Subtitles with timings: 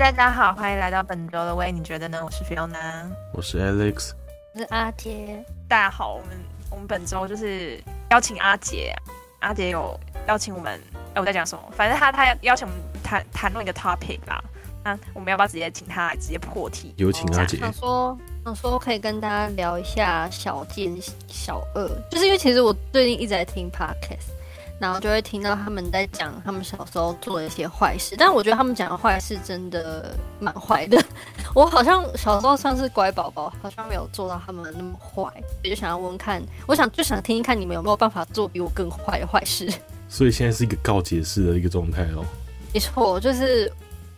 [0.00, 2.18] 嗨，大家好，欢迎来到本周的喂，你觉得呢？
[2.24, 3.04] 我是 Fiona，
[3.34, 4.12] 我是 Alex，
[4.54, 5.44] 我是阿杰。
[5.68, 6.28] 大家好，我们
[6.70, 7.78] 我们本周就是
[8.10, 8.94] 邀请阿杰，
[9.40, 9.94] 阿杰有
[10.26, 10.80] 邀请我们，
[11.12, 11.62] 哎，我在讲什么？
[11.76, 14.42] 反正他他邀请我们谈谈论一个 topic 啦。
[14.82, 16.94] 那我们要不要直接请他来直接破题？
[16.96, 17.58] 有请阿杰。
[17.58, 20.96] 想说想说可以跟大家聊一下小奸
[21.28, 24.39] 小恶，就是因为其实我最近一直在听 podcast。
[24.80, 31.00] 然后就会听到他们在讲他们小时候做的一些坏事，但我觉得他们讲的坏事真的蛮坏的。
[31.54, 39.70] 我好像小时候算是乖宝宝，好像没有做到他们那么坏，所以就想要问问看，我想就想听一看你们有没有办法做比我更坏的坏事。
[40.08, 42.24] 所以现在是一个告解式的一个状态哦。
[42.72, 43.70] 没错，就是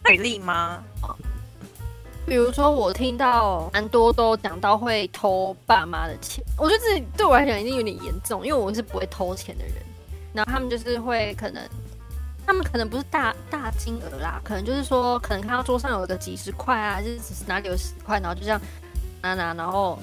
[0.05, 0.83] 举例吗？
[2.25, 9.75] 比如说我听到蛮多都讲到会偷爸妈的钱，我觉得这对我来讲已经有点严重，因为我是不会偷钱的人。
[10.33, 11.63] 然后他们就是会可能，
[12.47, 18.61] 他们可能不是大大金额啦，可能就是说，可能看到桌上有个几十块啊，就是哪里有十块，然后就这样
[19.21, 19.99] 拿拿，然后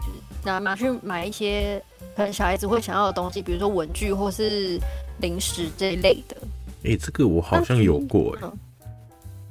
[0.00, 1.82] 就是拿拿去买一些
[2.16, 4.80] 可能小孩子会想要的东西，比如说文具或是
[5.20, 6.36] 零食这一类的。
[6.84, 8.52] 哎、欸，这个我好像有过哎、欸，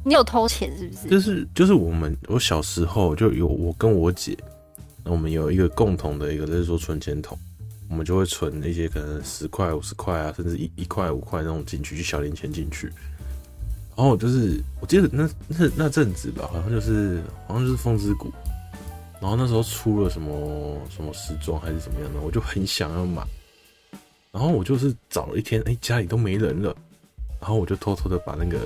[0.04, 1.08] 你有偷钱是不是？
[1.08, 4.38] 就是就是我们我小时候就有我跟我姐，
[5.04, 7.38] 那我们有一个共同的一个就是说存钱筒。
[7.90, 12.88] 我们就会存一些可能十块、五十块啊，甚至一一块、五块那种进去，就小零钱进去。
[13.96, 18.32] 然后就是，我记得那那那阵子吧，好像就是好像就是风之谷。
[19.22, 23.24] 然后那时候出了什么什么时装还是怎么样的，我就很想要买。
[24.32, 26.76] 然后我就是找了一天，哎、欸，家里都没人了。
[27.40, 28.58] 然后我就偷偷的把那个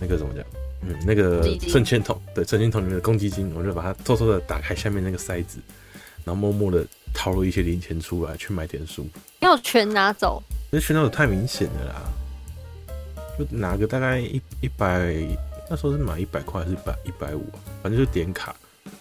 [0.00, 0.44] 那个怎么讲，
[0.82, 5.58] 嗯，那个存钱筒，对，存钱筒里面的公积金，我就把它偷偷的打开下面那个塞子，
[6.24, 6.86] 然后默默的。
[7.14, 9.06] 掏了一些零钱出来去买点书，
[9.40, 10.42] 要全拿走？
[10.70, 12.02] 那全拿走太明显了啦！
[13.38, 15.14] 就拿个大概一一百，
[15.68, 17.58] 那时候是买一百块还是一百一百五啊？
[17.82, 18.54] 反正就点卡。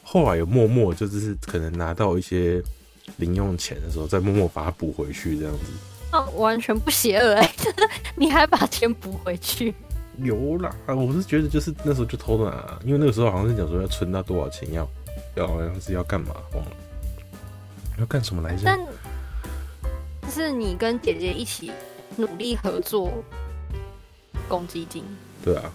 [0.04, 2.62] 后来有默默就是可能拿到一些
[3.18, 5.66] 零用钱的时候，再默默把它补回去这样子。
[6.12, 7.54] 哦，完全不邪恶哎！
[8.18, 9.74] 你还把钱补回去？
[10.18, 14.88] 有啦，我是觉得就是那时候就偷拿，因为那个时候好像是讲说要存到多少钱要，
[15.36, 16.72] 要要好像是要干嘛忘了。
[18.00, 18.64] 要干什么来着？
[20.22, 21.72] 但是你跟姐姐一起
[22.16, 23.12] 努力合作，
[24.48, 25.04] 公积金。
[25.44, 25.72] 对啊，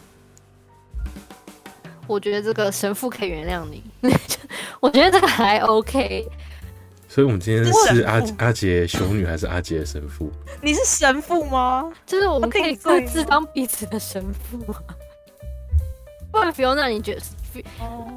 [2.07, 3.83] 我觉得这个神父可以原谅你。
[4.81, 6.29] 我觉得这个还 OK。
[7.09, 10.33] 所以，我们今天是阿阿杰熊女还是阿杰神父？
[10.61, 11.93] 你是神父吗？
[12.05, 14.83] 就是我们可以各自当彼此的神父吗。
[16.33, 17.23] 不然，Fiona，你觉得？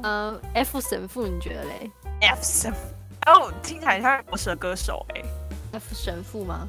[0.02, 1.90] 呃，F 神父，你觉得嘞
[2.22, 2.78] ？F 神父。
[3.28, 5.22] 哦，听起来像我是歌手哎
[5.72, 6.66] ，F 神父吗？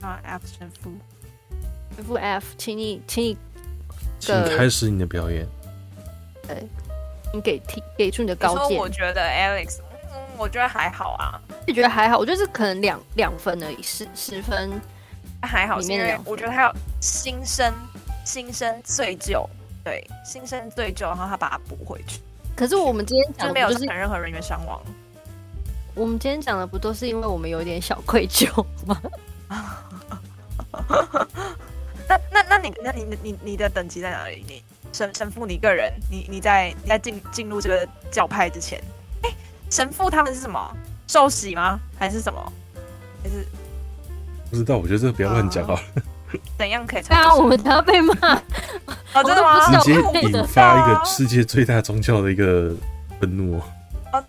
[0.00, 0.90] 啊，F 神父
[1.98, 3.36] ，F F，请你，请你，
[4.18, 5.46] 请开始你的表演。
[6.46, 6.66] 对，
[7.34, 8.78] 你给提给出你的高见。
[8.78, 9.80] 我觉得 Alex，
[10.10, 11.38] 嗯，我觉得还好啊。
[11.66, 12.16] 你觉得还好？
[12.16, 14.80] 我觉得是可能两两分而已，十十分
[15.42, 15.78] 还好。
[15.78, 17.70] 里面两，我觉得他有心生
[18.24, 19.46] 心生醉酒，
[19.84, 22.22] 对，心生醉酒，然后他把它补回去。
[22.56, 24.80] 可是我们今天就没有造成任何人员伤亡。
[25.98, 28.46] 我们今天讲的不都是因为我们有点小愧疚
[28.86, 29.02] 吗？
[32.08, 34.44] 那那那你那你你你的等级在哪里？
[34.46, 38.80] 你神神父，你个人，你你在你在进进入这个教派之前，
[39.22, 39.36] 哎、欸，
[39.68, 40.72] 神父他们是什么？
[41.08, 41.80] 受洗吗？
[41.98, 42.52] 还是什么？
[43.24, 43.44] 还是
[44.50, 44.76] 不知道？
[44.78, 45.76] 我觉得这个不要乱讲啊。
[46.56, 47.02] 怎样可以？
[47.02, 48.14] 对啊，我们都要被骂。
[49.14, 49.82] 哦，真的吗？
[49.82, 52.72] 直接引发一个世界最大宗教的一个
[53.18, 53.58] 愤怒。
[54.12, 54.22] 啊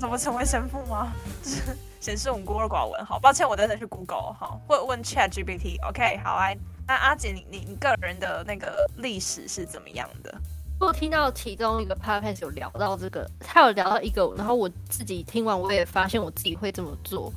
[0.00, 1.12] 怎么成为神父吗？
[1.42, 3.04] 就 是显示我们孤陋寡闻。
[3.04, 5.76] 好，抱歉，我等等去 Google 哈，或者问 Chat GPT。
[5.86, 6.56] OK，好来，
[6.88, 10.34] 那阿姐，你你你个人的那个历史是怎么样的？
[10.80, 17.30] 我听到其中一个 podcast 有聊到这个，他有聊到一个，然后我自己听完，我也发现我自己会这么做，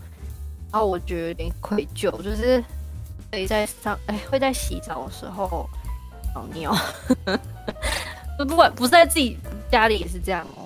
[0.71, 2.63] 然后我觉得有点愧疚，就是
[3.33, 5.69] 会在上哎会在洗澡的时候
[6.33, 6.77] 尿尿，
[8.47, 9.37] 不管不是在自己
[9.69, 10.62] 家里也是这样哦。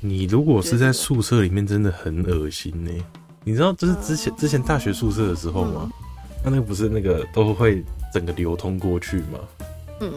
[0.00, 2.90] 你如果是在宿舍里面，真的很恶心呢。
[3.44, 5.90] 你知道就是之前之前大学宿舍的时候吗？
[6.44, 9.38] 那那个不是那个都会整个流通过去吗？
[10.00, 10.12] 嗯。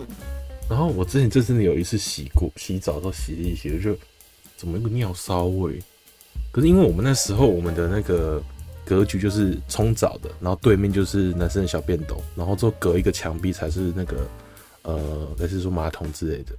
[0.69, 3.95] 然后我之前就真的有一次洗过洗澡的时候洗一洗，就
[4.55, 5.77] 怎么一个尿骚味。
[6.51, 8.41] 可是因为我们那时候我们的那个
[8.85, 14.27] 格局就是冲澡的，然后对面就是男生的小便斗，然后之后隔一个墙壁才是那个
[14.83, 16.55] 呃，还是说马桶之类的。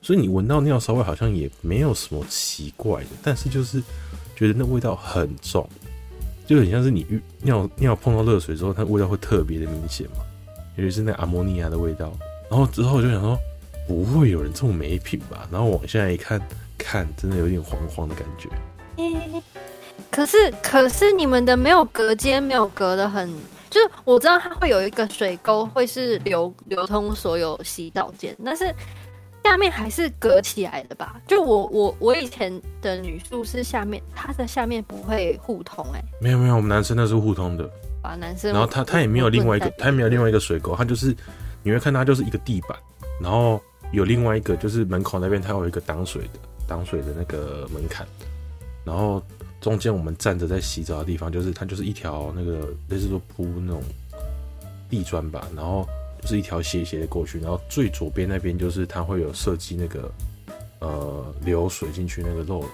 [0.00, 3.82] 所以你闻到尿骚味好像也没有什么奇怪的，但是就是
[4.36, 5.68] 觉得那味道很重，
[6.46, 7.06] 就很像是你
[7.42, 10.24] 尿尿碰到热水之后，它味道会特别的明显嘛，
[10.76, 12.12] 尤其是那阿摩尼亚的味道。
[12.48, 13.36] 然后之后我就想说，
[13.86, 15.46] 不会有人这么没品吧？
[15.50, 16.40] 然后往下一看，
[16.78, 18.48] 看真的有点黄黄的感觉。
[20.10, 23.28] 可是可是你们的没有隔间，没有隔得很，
[23.68, 28.74] 就是我知道它会有一个水沟，会是流流通所有洗澡间，但是
[29.48, 31.18] 下面还是隔起来的吧？
[31.26, 36.04] 就我我我以前的女宿是下面，它的下面不会互通哎、欸。
[36.20, 37.64] 没有没有，我们男生那是互通的。
[38.02, 38.52] 啊，男生。
[38.52, 41.16] 然后它它也没有另外一个，它也没有另外一个水沟，它就是
[41.62, 42.78] 你会看它就是一个地板，
[43.22, 43.58] 然后
[43.90, 48.06] 有另外一个就是门口那边它有一个挡水的挡水的那个门槛。
[48.84, 49.22] 然后
[49.62, 53.82] 中间我们站着在洗澡的地方，就是它就是一条那个类似说铺那种
[54.90, 55.88] 地砖吧，然后就
[56.24, 60.12] 是一条斜斜的过去，然后最左边那边就是它会有设计那个
[60.80, 62.64] 呃流水进去那个漏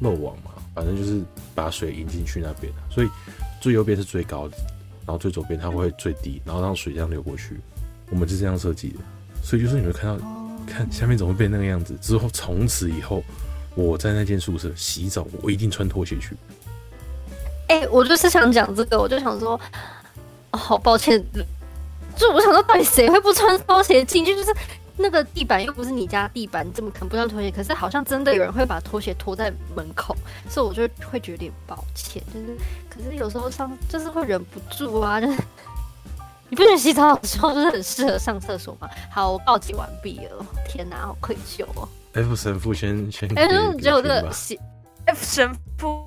[0.00, 1.22] 漏网嘛，反正就是
[1.54, 3.08] 把水引进去那边，所以
[3.60, 4.56] 最右边是最高的，
[5.06, 7.58] 然后最左边它会最低，然后让水这样流过去，
[8.10, 8.98] 我们是这样设计的，
[9.42, 10.24] 所以就是你会看到
[10.66, 13.22] 看下面怎么会变那个样子，之后从此以后。
[13.74, 16.36] 我在那间宿舍洗澡，我一定穿拖鞋去。
[17.68, 19.58] 哎、欸，我就是想讲这个，我就想说，
[20.50, 21.24] 哦，好抱歉，
[22.16, 24.34] 就我想说，到底谁会不穿拖鞋进去？
[24.34, 24.54] 就是
[24.96, 27.50] 那个地板又不是你家地板，你怎么可能不穿拖鞋？
[27.50, 30.14] 可是好像真的有人会把拖鞋拖在门口，
[30.48, 32.22] 所以我就会觉得有点抱歉。
[32.32, 32.56] 就是，
[32.88, 35.38] 可是有时候上就是会忍不住啊，就是
[36.48, 38.88] 你不觉得洗澡的时候就是很适合上厕所吗？
[39.10, 40.46] 好，我告解完毕了。
[40.68, 41.88] 天哪，好愧疚哦。
[42.12, 44.30] F 神父先先，哎，你觉得这个
[45.06, 46.06] F 神父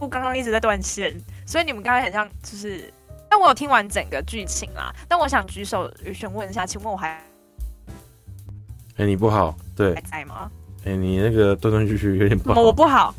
[0.00, 1.14] 不刚刚一直在断线，
[1.46, 2.92] 所以你们刚才很像就是，
[3.34, 4.94] 但我有听完整个剧情啦。
[5.08, 7.22] 但我想举手询问一下，请问我还，哎、
[8.98, 10.48] 欸，你不好，对，还在吗？
[10.84, 13.12] 哎、欸，你那个断断续续有点不好，我不好，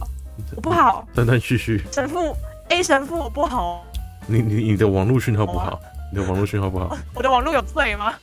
[0.55, 1.83] 我不好， 断断续续。
[1.91, 2.33] 神父
[2.69, 3.85] A 神父我不好，
[4.25, 5.77] 你你你的网络讯号不好，
[6.13, 8.13] 你的网络讯号不好， 我的网络有罪吗？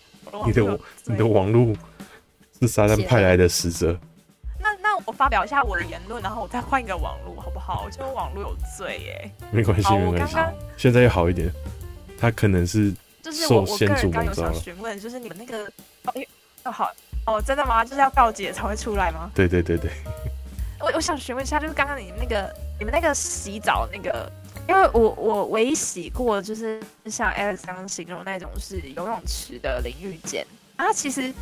[0.46, 1.76] 你的你的网络。
[2.62, 3.98] 是撒旦派来的使者。
[4.60, 7.82] 那那我发表一下我的言论，然后我再换一个网络，好不好？
[7.84, 9.30] 我觉得网络有罪耶。
[9.50, 10.36] 没关系，没关系。
[10.76, 11.52] 现在又好一点。
[12.22, 12.94] 他可能是
[13.32, 14.54] 受先祖感召了。
[14.54, 15.64] 询问，就是你们那个
[16.62, 16.88] 哦，好
[17.26, 17.84] 哦，真的吗？
[17.84, 19.28] 就是要告解才会出来吗？
[19.34, 19.90] 对对对对。
[20.78, 22.48] 我我想询问一下，就是刚刚你那个
[22.78, 24.30] 你们那个洗澡那个，
[24.69, 30.46] 因为我我唯一洗过就是像 Alex 刚刚形容那种是游泳池的淋浴间
[30.76, 31.34] 啊，其实。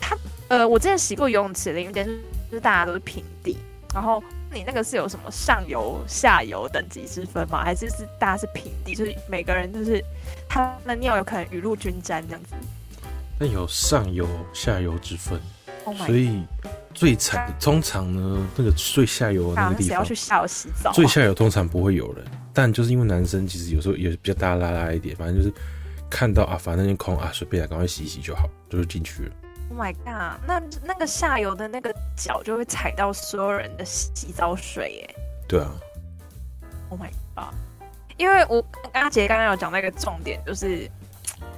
[0.00, 0.16] 它
[0.48, 2.04] 呃，我之前洗过游泳池淋浴间
[2.50, 3.58] 就是大家都是平地。
[3.94, 4.20] 然后
[4.52, 7.64] 你那个是有什么上游、下游等级之分吗？
[7.64, 10.04] 还是是大家是平地，就是每个人就是
[10.48, 12.54] 他的尿有可能雨露均沾这样子？
[13.38, 15.40] 那有上游、下游之分
[15.84, 16.42] ，oh、所以
[16.94, 25.52] 最惨通常呢，那个最下游的那个地方要去下游洗澡，最下游通常不会有人，但就是因为男生其实有时候也比较大拉拉一点，反正就是
[26.08, 29.32] 看到啊，反正那空啊，随便来赶快洗一洗就好，就是进去了。
[29.72, 30.38] Oh my god！
[30.46, 35.14] 那那个下游的那个脚就会踩到所有人的洗澡水耶。
[35.48, 35.72] 对啊。
[36.90, 37.54] Oh my god！
[38.18, 40.86] 因为我阿杰刚刚有讲到一个重点，就是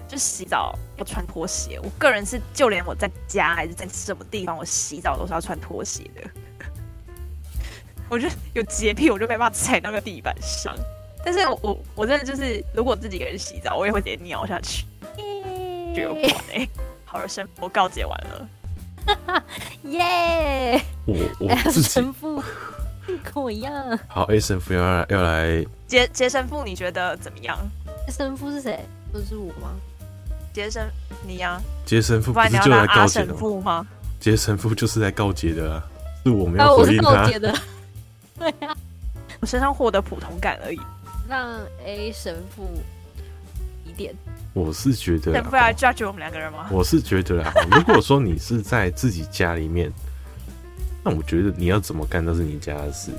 [0.06, 1.81] 就洗澡要穿拖鞋。
[1.82, 6.22] 我个人是，就连我在家还是在什么地方，我洗澡都是要穿拖鞋的。
[8.09, 10.73] 我就有洁癖，我就没办法踩那个地板上。
[11.25, 14.87] 但是我我我真的就是，如果自己一个人洗澡，我也会直接尿下去，
[15.97, 16.21] 就有可
[16.52, 16.68] 能。
[17.14, 19.44] 好了，神父告解完了，
[19.88, 20.83] 耶！
[21.06, 22.42] 我我自己神父
[23.23, 23.97] 跟我一样。
[24.09, 25.64] 好，A 神父要来要来。
[25.87, 27.56] 杰杰神父，你觉得怎么样？
[28.09, 28.80] 神父是谁？
[29.12, 29.71] 不是我吗？
[30.52, 30.90] 杰神，
[31.25, 31.62] 你呀？
[31.87, 33.87] 杰神父不是就来告解的吗？
[34.18, 35.80] 杰神父就是来告解的，
[36.25, 37.30] 是我们要回应他。
[38.37, 38.76] 对呀，
[39.38, 40.80] 我身上获得普通感而已。
[41.28, 42.68] 让 A 神父
[43.85, 44.12] 一点。
[44.54, 46.68] 我是觉得，不要 judge 我们两个人吗？
[46.70, 49.92] 我是觉得啦， 如果说你是在自己家里面，
[51.04, 53.11] 那我觉得你要怎么干都是你家的事。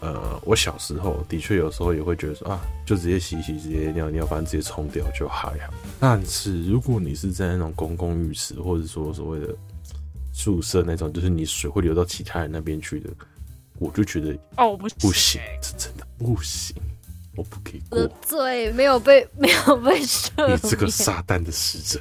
[0.00, 5.72] 呃，我小时候的确有时候也会觉得说啊，就直接洗洗，直接尿尿，反正直接冲掉就还好。
[6.00, 9.54] 但是如果你是在那种公共浴室，或者说所谓的
[10.32, 13.10] 宿舍那种，就是你水会流到其他人那边去的，
[13.78, 16.74] 我就觉得哦，不不行，这真的不行。
[17.34, 20.52] 我不给过，罪没有被 没有被赦免。
[20.62, 22.00] 你这个撒旦的使者！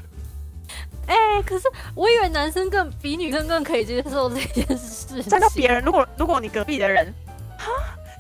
[1.07, 5.21] 哎、欸，可是我以为男生更比女生更可以接受这件事。
[5.23, 7.13] 站到别人，如果如果你隔壁的人，
[7.57, 7.71] 哈，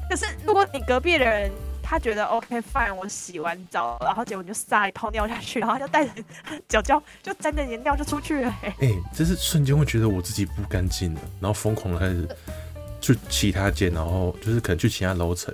[0.09, 1.51] 可是如果你隔壁的人
[1.81, 6.11] 他觉得 OK fine，我洗完澡，然后结果你就撒一泡尿下去，然后就带着
[6.67, 8.55] 脚脚就沾着颜料就出去了。
[8.63, 12.27] 哎、欸，这是瞬间会觉得我自己不干净了，然后疯狂的开始
[12.99, 15.53] 去其他间，然后就是可能去其他楼层。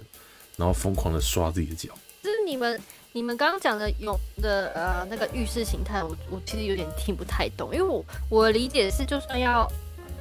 [0.58, 2.82] 然后疯狂的刷自己的脚，就是你们，
[3.14, 9.72] 你们刚刚讲的有的呃那个浴室形态，我我其实有点听不太懂，因为我我理解是，就算要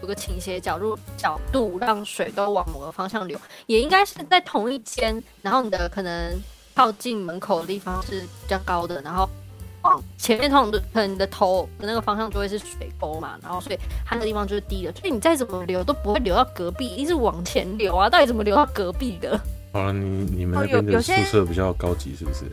[0.02, 6.38] 有个倾斜角度角度让水都往某个方向流，也应该是在同一间，然后你的可能
[6.74, 9.26] 靠近门口的地方是比较高的，然后
[9.80, 19.40] 往前面通常可能你的头的那个方向就会是水沟嘛，然后所以它那个地方就是低的，所以你再怎么流都不会流到隔壁，一直往前流啊，到底怎么流到隔壁的？
[19.76, 22.46] 好了，你你们那边的宿舍比较高级，是不是？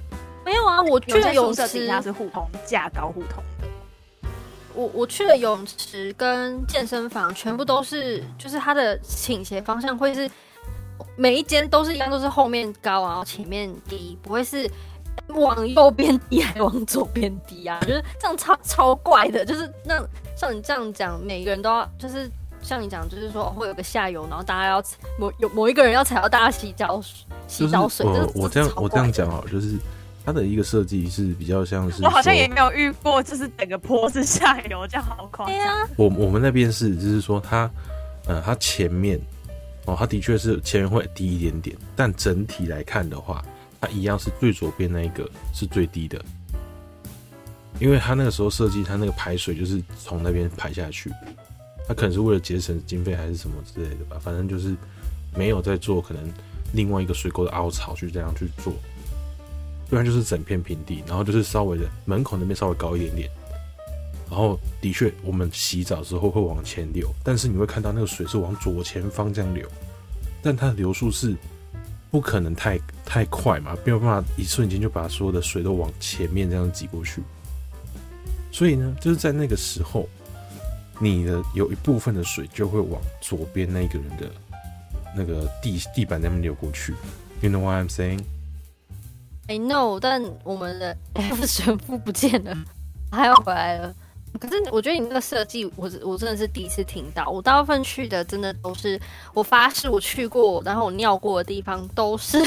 [0.43, 3.67] 没有啊，我去的泳池底下是互通，架高互通的。
[4.73, 10.29] 我我去的泳池跟健身房全部都是，就是它的倾斜方向会是
[11.15, 14.69] 每一间都是一样，都是后面高，然后前面低，不会是
[15.29, 17.79] 往右边低还往左边低啊？
[17.83, 19.95] 就是这样超超怪的，就是那
[20.35, 22.29] 像你这样讲，每个人都要就是。
[22.63, 24.83] 像你讲，就是说会有个下游，然后大家要
[25.19, 27.01] 某有某一个人要踩到大家洗脚
[27.47, 28.05] 洗澡水。
[28.05, 29.75] 我我这样我这样讲啊，就是
[30.25, 32.01] 它的一个设计是比较像是。
[32.03, 35.53] 我好像也没有遇过，就是整个坡是下游，这样好夸张。
[35.53, 35.75] 对啊。
[35.97, 37.69] 我我们那边是，就是说它，
[38.27, 39.19] 呃，它前面
[39.85, 43.43] 哦，它的确是前面会低一点点，但整体来看的话，
[43.81, 46.23] 它一样是最左边那一个是最低的，
[47.79, 51.11] 因为它那个时候设计，它那个排水就是从那边排下去。
[51.85, 54.73] 他可能是为了节省经费还是什么之类的吧，反正就是
[55.35, 56.23] 没有在做可能
[56.71, 58.73] 另外一个水沟的凹槽去这样去做，
[59.89, 63.29] 不然就是整片平地，然后就是稍微的门口那边稍微高一点点，
[64.29, 69.67] 然后的确我们洗澡之后会往前流，但是你会看到那个水是往左前方这样流，
[70.41, 71.35] 但它的流速是
[72.09, 77.21] 不可能太太快嘛，没有办法一瞬间就把所有的水都往前面这样挤过去，
[78.53, 80.07] 所以呢，就是在那个时候。
[80.99, 84.29] 你的有一部分的水就会往左边那个人的
[85.15, 86.93] 那个地地板那边流过去
[87.41, 88.21] ，You know what I'm saying?
[89.47, 92.55] I know，但我们的 F 神父不见了，
[93.11, 93.93] 他要回来了。
[94.39, 97.29] 可是我觉得你那个设计，我我真的是第一次听到。
[97.29, 98.99] 我大部分去的真的都是，
[99.33, 102.41] 我发誓我去过，然后我尿过的地方都是。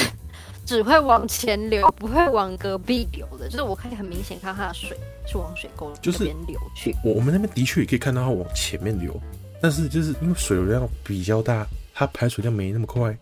[0.67, 3.47] 只会往前流，不会往隔壁流的。
[3.47, 6.93] 就是我可以很明显看到它的水是往水沟这边流去。
[7.05, 9.17] 我我们那边的确也可以看到它往前面流，
[9.61, 13.17] 但是就是因为水流量比较大，它排水量没那么快，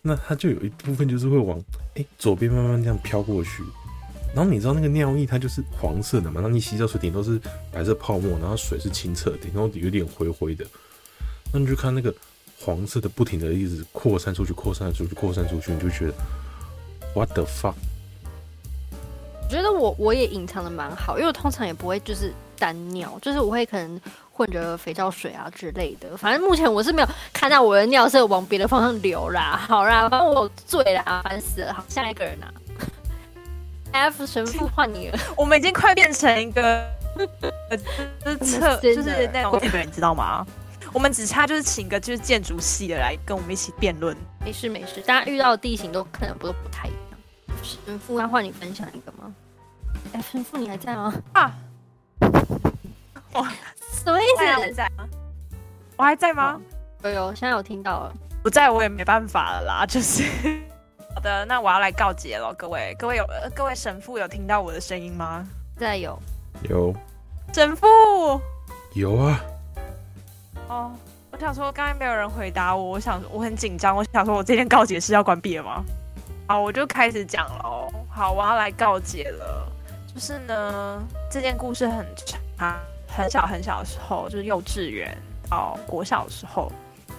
[0.00, 1.58] 那它就有一部分就是会往
[1.94, 3.64] 哎、欸、左边慢慢这样飘过去。
[4.32, 6.40] 然后你知道那个尿液它就是黄色的嘛？
[6.40, 7.40] 那你洗澡水顶都是
[7.72, 10.64] 白色泡沫，然后水是清澈的，然后有点灰灰的。
[11.52, 12.14] 那你就看那个
[12.60, 16.14] 黄色的不停的一直扩散出去，扩散出去，扩散出去，你就觉得。
[17.14, 17.74] What the fuck？
[19.42, 24.00] 我觉得我我也隐藏的蛮好，因为我通常也不会就是单尿，就是我会可能
[24.32, 26.16] 混着肥皂水啊之类的。
[26.16, 29.58] 反正目前我是没有看到我的尿色往别的方向流啦。
[29.66, 31.74] 好啦，反正我醉了，烦死了。
[31.74, 32.46] 好，下一个人啊，
[33.90, 35.18] F 神父换你了。
[35.36, 36.86] 我们已经快变成一个
[38.24, 40.46] 就是测，就是那种日本人，你知道吗？
[40.92, 44.16] 我们只差就是请个就是建筑系的来跟我们一起辩论。
[44.44, 47.58] 没事没事，大家遇到的地形都可能不都不太一样。
[47.62, 49.32] 神父，要换你分享一个吗？
[50.12, 51.14] 哎，神父你还在吗？
[51.32, 51.54] 啊！
[53.34, 53.52] 哇，
[53.92, 54.44] 什么意思？
[54.44, 55.08] 我在吗？
[55.96, 56.60] 我还在吗？
[57.04, 58.14] 有有，现在有听到了。
[58.42, 60.24] 不在我也没办法了啦，就是。
[61.14, 65.46] 好的，那我要来告捷了，各位，各位有各位神父有听到我的声音吗？
[65.76, 66.18] 在有。
[66.68, 66.94] 有。
[67.52, 67.86] 神父。
[68.94, 69.40] 有啊。
[70.70, 70.92] 哦。
[71.32, 75.84] 我想说，刚才没有人回答我，我想我很紧张，我想说，我这件告解是要关闭了吗？
[76.48, 77.88] 好，我就开始讲了哦。
[78.10, 79.70] 好，我要来告解了。
[80.12, 82.04] 就是呢，这件故事很
[82.56, 85.16] 长，很小很小的时候，就是幼稚园
[85.48, 86.70] 到国小的时候，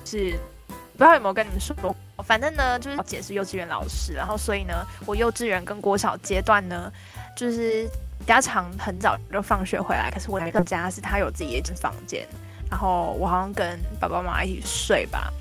[0.03, 1.95] 是不知道有没有跟你们说过。
[2.25, 6.91] 反正呢，就是姐是幼稚园老师，然后所以呢，我幼稚园跟国小阶段呢，
[7.35, 7.87] 就是
[8.19, 12.27] 比较常很早就放学回来，可是我那个家是他有自己的一间房间。
[12.71, 15.31] 然后我好像跟爸爸妈妈一起睡吧，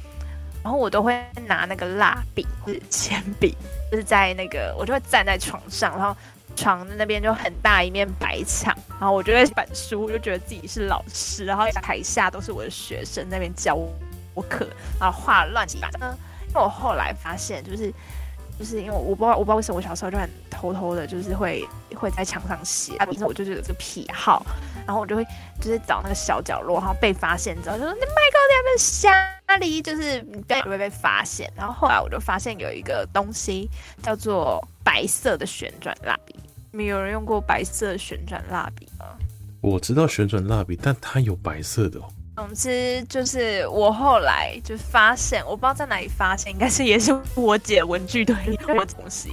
[0.62, 3.56] 然后我都会拿那个蜡笔或者铅笔，
[3.90, 6.14] 就是在那个我就会站在床上，然后
[6.56, 13.75] 床的那边就很大一面白墙，然后我就会板书，我就觉得自己是老师，然后台下都是我的学生那边教
[14.34, 14.68] 我课，
[14.99, 15.99] 然后画乱七八糟。
[16.49, 17.94] 因为我后来发现，就是
[18.58, 24.44] 就是因为我不知道我不知道为什么我小时候就很偷偷的，就是会会在墙上写，啊，我就是有这个癖好。
[24.90, 25.25] 然后我就会
[25.61, 33.70] 就是找那个小角落，然后被发现之后就说：“你麦克在那边瞎离，就是你不要会被发现。”然后后来我就发现有一个东西
[34.02, 36.35] 叫做白色的旋转蜡笔。
[36.73, 39.06] 没有人用过白色的旋转蜡笔吗？
[39.61, 42.04] 我知道旋转蜡笔，但它有白色的哦。
[42.35, 49.30] 总之就是我后来就发现，我不知道在哪里发现，应该是也是我姐文具堆里的东西。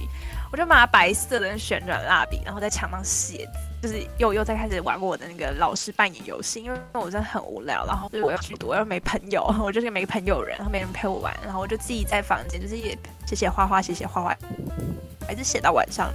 [0.50, 3.48] 我就拿白色的旋转蜡笔，然后在墙上写，
[3.82, 14.36] 就是又又在开始玩我的那个老师扮演游戏，因为我真的很无聊，然后就是我要去读，我又没朋友，我就是没朋友人，然后没人陪我玩，然后我就自己在房间就是也写写画画，写写画画，
[15.26, 16.12] 还是写到晚上。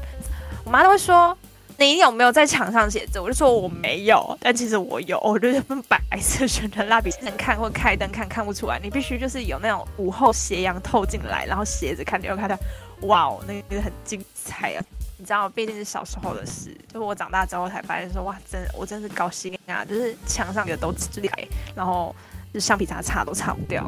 [0.63, 1.37] 我妈都会说。
[1.75, 3.19] 你有没有在墙上写字？
[3.19, 5.19] 我就说我没有，但其实我有。
[5.21, 8.79] 我就用白色旋转蜡笔，能看或开灯看看不出来。
[8.81, 12.55] 你必须就是有那种午后斜阳透进来，然后斜着看，你又看到，
[13.03, 14.83] 哇哦，那个很精彩啊！
[15.17, 16.75] 你知道，毕竟是小时候的事。
[16.87, 19.85] 就是我长大之后才发现说，哇，真我真是高兴啊！
[19.85, 22.15] 就是墙上的都支开，然后
[22.53, 23.83] 就橡皮擦擦都擦不掉。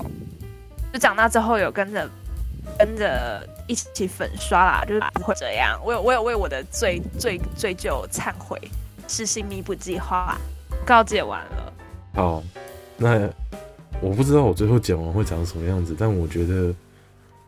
[0.93, 2.09] 就长大之后有跟着。
[2.79, 5.79] 跟着一起粉刷啦，就是不会这样。
[5.85, 8.59] 我有我有为我的罪罪罪疚忏悔，
[9.07, 10.35] 实行弥补计划，
[10.83, 11.73] 告解完了。
[12.15, 12.43] 好，
[12.97, 13.29] 那
[14.01, 16.73] 我不知道我最后剪完会长什么样子，但我觉得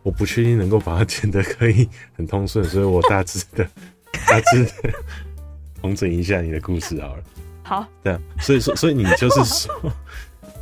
[0.07, 1.85] 我不确定能够把它剪得可以
[2.15, 3.67] 很通顺，所以我大致的
[4.25, 4.71] 大致的
[5.81, 7.23] 重整一下你的故事好了。
[7.61, 9.91] 好，这样，所以说，所以你就是说，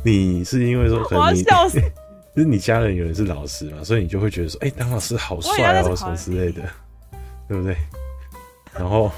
[0.02, 1.44] 你是因为说可能你。
[2.34, 6.60] 就是你家人有人是老师嘛，所以你就会觉得说，哎、欸，当老师好帅哦，什么之类的，
[7.48, 7.76] 对不对？
[8.74, 9.12] 然后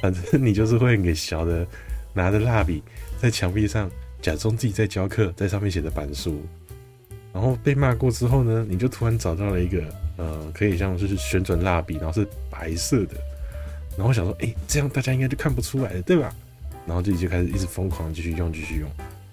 [0.00, 1.64] 反正你就是会给小的
[2.14, 2.82] 拿着蜡笔
[3.20, 3.88] 在墙壁上
[4.22, 6.42] 假装自己在教课，在上面写的板书，
[7.34, 9.82] 然后被骂过之后呢，你就突然找到了一个
[10.16, 13.16] 呃，可以像就是旋转蜡笔，然后是白色的，
[13.98, 16.32] 然后想说，哎、这样大家应该就看不出来了，对吧？
[16.86, 18.88] 然后自己就开始一直疯狂继续用，继续用。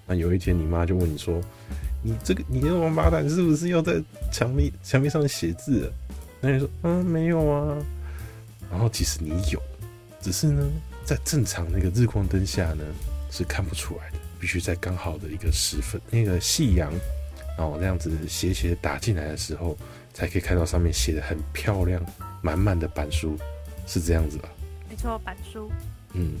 [0.06, 1.40] 那有一天你妈就问你说。
[2.04, 5.88] 你这个，你这个王八蛋是不是要在墙壁墙壁上写字？
[6.40, 7.78] 那你说，嗯，没有啊。
[8.68, 9.62] 然后其实你有，
[10.20, 10.68] 只是呢，
[11.04, 12.82] 在正常那个日光灯下呢，
[13.30, 14.16] 是看不出来的。
[14.40, 16.92] 必须在刚好的一个时分，那个夕阳，
[17.56, 19.76] 然后那样子斜斜打进来的时候，
[20.12, 22.00] 才可以看到上面写的很漂亮、
[22.40, 23.36] 满满的板书，
[23.86, 24.48] 是这样子吧？
[24.88, 25.70] 没错，板书。
[26.14, 26.32] 嗯。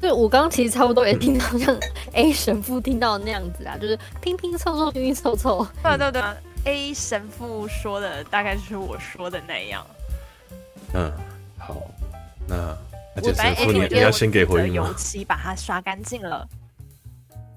[0.00, 1.74] 对，我刚刚其实差不多也听到像
[2.12, 5.66] A 神父听到那样子啊，就是拼拼凑凑，拼拼凑凑。
[5.82, 6.22] 对对对
[6.64, 9.86] ，A 神父说的大概就是我说的那样。
[10.92, 11.10] 嗯，
[11.56, 11.90] 好，
[12.46, 12.76] 那
[13.16, 14.88] 那就神父你你要先给回应吗？
[14.88, 16.46] 油漆把它刷干净了。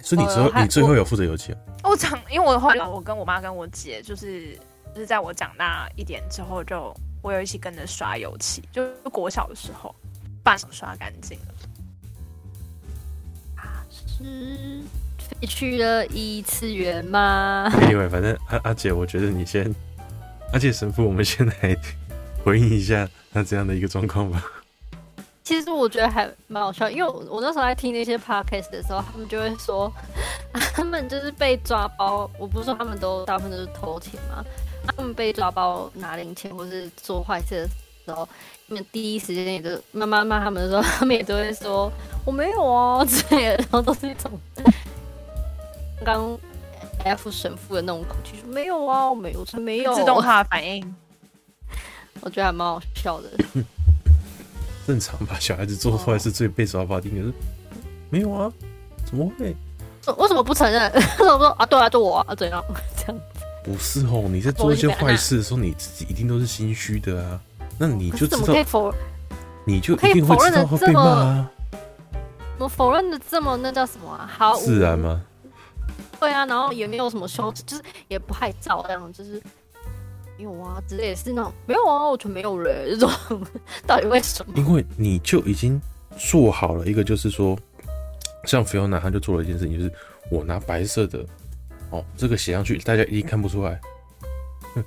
[0.01, 1.55] 所以你之后你最后有负责油漆？
[1.83, 4.55] 我长，因为我后来我跟我妈跟我姐就是
[4.93, 9.93] 就是在我长大一点之后，就我有一起跟着刷油漆，就国小的时候，
[10.43, 11.53] 把刷干净了。
[14.19, 14.81] 是
[15.17, 17.71] 飞去了异次元吗？
[17.91, 19.73] 因为反正阿阿姐，我觉得你先，
[20.53, 21.77] 阿姐神父，我们先来
[22.43, 24.43] 回应一下他这样的一个状况吧。
[25.47, 29.89] 其实我觉得还蛮好笑，因为我我那时候在听那些 podcast 的时候，他们就会说，
[30.75, 32.29] 他们就是被抓包。
[32.37, 34.43] 我不是说他们都大部分都是偷钱嘛？
[34.85, 37.69] 他们被抓包拿零钱或是做坏事的
[38.03, 38.27] 时候。
[38.67, 41.89] 他们第一时间也就妈妈骂他们的时候，他们也都会说
[42.25, 44.29] 我没有啊之类的，然后都是一种
[46.03, 46.37] 刚
[47.05, 50.93] F 神父的那种口气，说没有啊，我没有，才没有，自动化反应，
[52.19, 53.29] 我觉得还蛮好笑的。
[54.87, 57.33] 正常吧，小孩子做坏事最被抓法定的是
[58.09, 58.49] 没有啊，
[59.05, 59.53] 怎么会？
[60.17, 60.89] 为什么不承认？
[60.95, 61.65] 为什么说啊？
[61.65, 62.63] 对啊，就我啊，怎样
[62.95, 63.21] 这样？
[63.61, 67.41] 不是哦，你在做一些坏事的时候，你自己一定都是心虚的啊。
[67.77, 68.93] 那你就知道，
[69.65, 71.51] 你就一定会知道会被骂啊！
[72.57, 74.25] 我否认的这么那叫什么啊？
[74.25, 75.21] 好自然吗？
[76.19, 79.41] 对啊，然后也没有什么羞耻，就是也不害臊这样，就是没
[80.37, 83.09] 有啊，之类也是那种没有啊，我就没有人这种，
[83.85, 84.53] 到底为什么？
[84.55, 85.81] 因为你就已经
[86.17, 87.57] 做好了一个，就是说，
[88.45, 89.91] 像菲欧娜她就做了一件事情，就是
[90.29, 91.25] 我拿白色的
[91.89, 93.79] 哦，这个写上去，大家一定看不出来，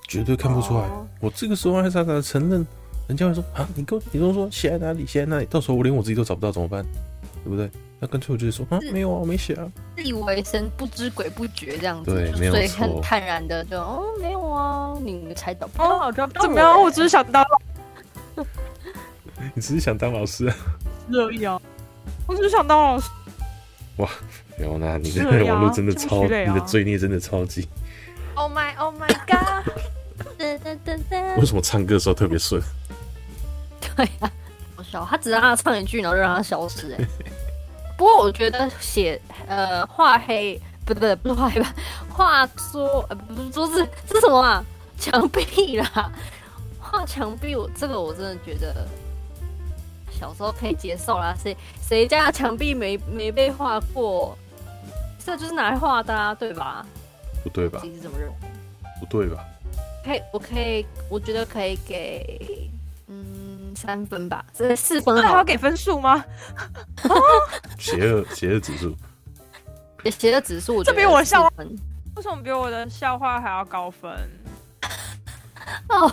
[0.09, 0.83] 绝对看不出来。
[0.83, 2.67] 哦、我这个时候还傻傻的承认。
[3.09, 5.45] 人家会说啊，你跟我你跟我说写在哪里，写在哪里？
[5.47, 6.85] 到时候我连我自己都找不到怎么办？
[7.43, 7.69] 对不对？
[8.01, 9.71] 那干脆我就是说啊，没有啊，我没写啊。
[9.95, 12.57] 自以为神不知鬼不觉这样子，对，没有错。
[12.57, 16.11] 所以很坦然的就哦，没有啊，你猜到不到，
[16.41, 16.81] 怎么样？
[16.81, 17.45] 我只是想当，
[19.55, 20.57] 你只是想当老师啊？
[21.11, 21.61] 热意啊！
[22.27, 23.11] 我只是想当老师。
[23.97, 24.09] 哇，
[24.57, 27.69] 没有那你的网络真的超，啊、你的罪孽真的超级。
[28.35, 29.67] Oh my, oh my god！
[31.39, 32.63] 为什么唱歌的时候特别顺？
[33.95, 34.33] 对呀、啊，
[34.77, 35.05] 好笑。
[35.05, 36.93] 他只让他唱一句，然后就让他消失。
[36.95, 37.05] 哎，
[38.01, 41.75] 不过我觉得写呃画黑，不对不对，不是画黑吧？
[42.09, 44.65] 画桌呃不是桌子，这是什么啊？
[44.99, 46.11] 墙壁啦，
[46.81, 47.55] 画墙壁。
[47.55, 48.89] 我这个我真的觉得
[50.11, 51.35] 小时候可以接受啦。
[51.43, 51.55] 谁
[51.87, 54.35] 谁家的墙壁没没被画过？
[55.23, 56.87] 这就是拿来画的啊，对吧？
[57.45, 57.83] 不对吧？
[57.85, 58.35] 你是怎么认为？
[58.99, 59.45] 不对吧？
[60.03, 62.70] 可以，我可以，我觉得可以给。
[63.81, 66.23] 三分吧，这四分那还要给分数吗？
[67.79, 68.95] 邪恶邪恶指数，
[70.11, 71.51] 邪恶指数这比我的笑话
[72.17, 74.11] 为什么比我的笑话还要高分？
[75.89, 76.13] 哦，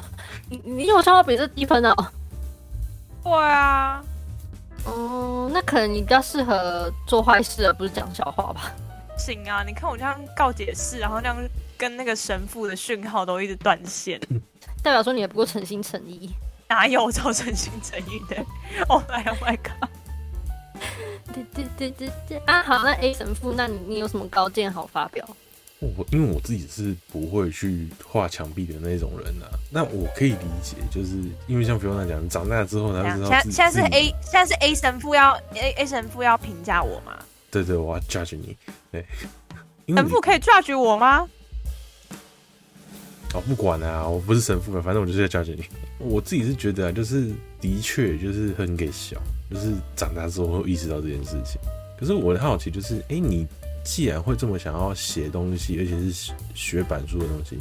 [0.50, 1.94] 你你有笑话比这低分哦。
[3.22, 4.02] 对啊，
[4.86, 8.72] 哦，那可能你比较适合做坏事，而不是讲笑话吧？
[9.18, 11.36] 行啊，你看我这样告解释，然后这样
[11.78, 14.18] 跟那个神父的讯号都一直断线，
[14.82, 16.34] 代表说你也不够诚心诚意。
[16.70, 18.36] 哪有超诚心诚意的
[18.88, 19.90] ？Oh my oh my god！
[21.34, 22.62] 对对对对对啊！
[22.64, 25.28] 好，那 A 神父，那你你有什么高见好发表？
[25.80, 31.16] 我因为我自己是不会去画墙壁的那种人啊，那我可以理解，就是
[31.48, 37.18] 因为像菲欧娜讲，长大之后才知道现在现在是 A，现在是 A 神父要 A A 神父要评价我吗？
[37.52, 38.58] 对对，我要 judge 你，
[38.92, 39.06] 对，
[39.96, 41.28] 神父可以 judge 我吗？
[43.34, 45.66] 哦，不管啊，我不是神父嘛，反正我就是在教训你。
[46.00, 51.60] 我自己是觉得啊，就是的确就是很给小，就是长大之后会意识到这件事情。
[52.00, 53.46] 可是我的好奇就是，哎、你
[53.84, 57.58] 既然会这么想要写东西，而且是学板书的东西，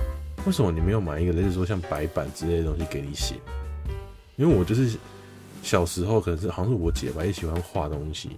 [0.46, 3.34] 为什么你没有买一个类似说像白板之类的东西给你写？
[4.36, 4.96] 因为我就是
[5.62, 8.30] 小时候可能是好像是我姐吧，也喜欢画东西，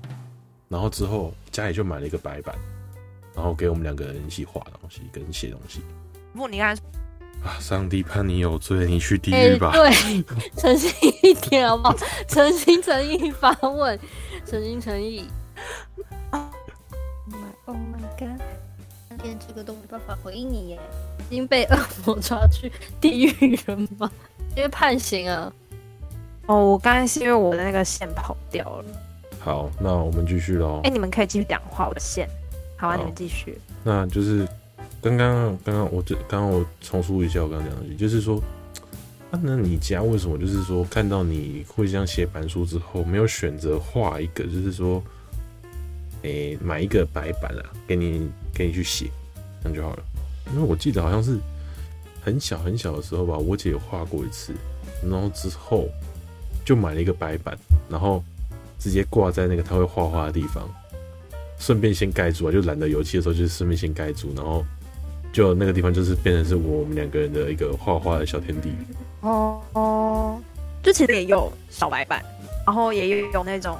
[0.68, 2.56] 然后之后家里就买了一个白板，
[3.34, 5.80] 然后给我们两个人一起画东西跟写东西。
[6.32, 6.76] 不，你看。
[7.44, 7.56] 啊！
[7.60, 9.72] 上帝判你有罪，你去地哎、狱吧。
[9.72, 9.90] 对，
[10.56, 10.90] 诚心
[11.22, 11.96] 一点好不好？
[12.28, 13.98] 诚心诚意发问，
[14.44, 15.24] 诚心诚意。
[16.32, 16.42] Oh
[17.28, 18.40] my, oh my god！
[19.08, 20.80] 今天这个都没办法回应你耶，
[21.30, 22.70] 已经被恶魔抓去
[23.00, 24.10] 地狱了吗？
[24.56, 25.52] 因为判刑啊。
[26.46, 28.84] 哦，我刚才是因为我的那个线跑掉了。
[29.40, 30.80] 好，那我们继续喽。
[30.84, 32.28] 哎、欸，你们可以继续讲话，我的线。
[32.76, 33.58] 好啊，好你们继续。
[33.84, 34.46] 那就是。
[35.00, 38.42] 刚刚刚刚我这刚刚我重述一下我刚刚讲的，就是说，
[39.30, 45.00] 啊，那你家为什么就是说看到你会这样写板书之后，没有选择画一个，就是说，
[46.22, 49.08] 诶、买一个白板啊，给你给你去写，
[49.62, 50.02] 这样就好了。
[50.52, 51.38] 因为我记得好像是
[52.20, 54.52] 很小很小的时候吧，我姐有画过一次，
[55.02, 55.88] 然后之后
[56.64, 57.56] 就买了一个白板，
[57.88, 58.24] 然后
[58.80, 60.68] 直接挂在那个她会画画的地方，
[61.56, 64.64] 顺便先盖住啊，就懒得油漆的时候，就顺便先盖住，然后。
[65.32, 68.72] 就那个地方，就是变成是我们两个人的一个画画的小天地。
[69.20, 70.42] 哦哦，
[70.82, 72.24] 就其实也有小白板，
[72.66, 73.76] 然后也有有那种，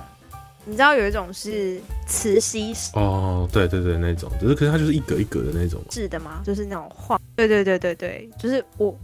[0.64, 5.80] 你知道有一种是磁吸哦，对对对，那种，只是可是它就是一格一格的那种。
[5.90, 6.42] 是的吗？
[6.44, 8.96] 就是那种画，对对对对对，就是我，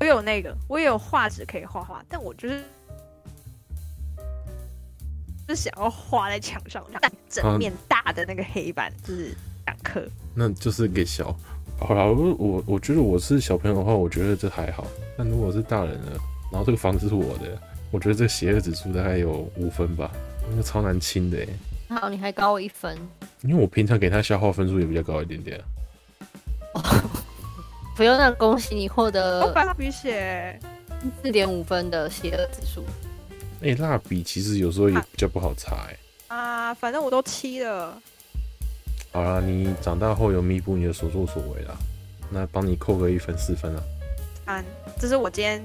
[0.00, 2.62] 我有那个，我也有画纸可以画画，但我就是
[5.48, 9.34] 是想要画在墙上，但整面大的那个黑板，就是
[9.84, 10.02] 两颗。
[10.34, 11.36] 那就是给小，
[11.78, 14.86] 好了，我我觉得我是小朋友的话，我觉得这还好。
[15.16, 16.18] 但如果是大人了，
[16.50, 17.56] 然后这个房子是我的，
[17.90, 20.10] 我觉得这个邪恶指数大概有五分吧，
[20.50, 21.46] 那个超难清的哎。
[22.00, 22.96] 好，你还高我一分，
[23.42, 25.60] 因为我平常给他消耗分数也比较高一点点。
[27.96, 30.58] 不用，那恭喜你获得我把蜡笔写
[31.22, 32.82] 四点五分的邪恶指数。
[33.60, 35.96] 哎、欸，蜡笔其实有时候也比较不好擦哎。
[36.36, 37.96] 啊，反正我都七了。
[39.14, 41.76] 好啦，你长大后有弥补你的所作所为啦，
[42.30, 43.82] 那帮你扣个一分四分啊。
[44.46, 44.64] 嗯，
[44.98, 45.62] 这是我今天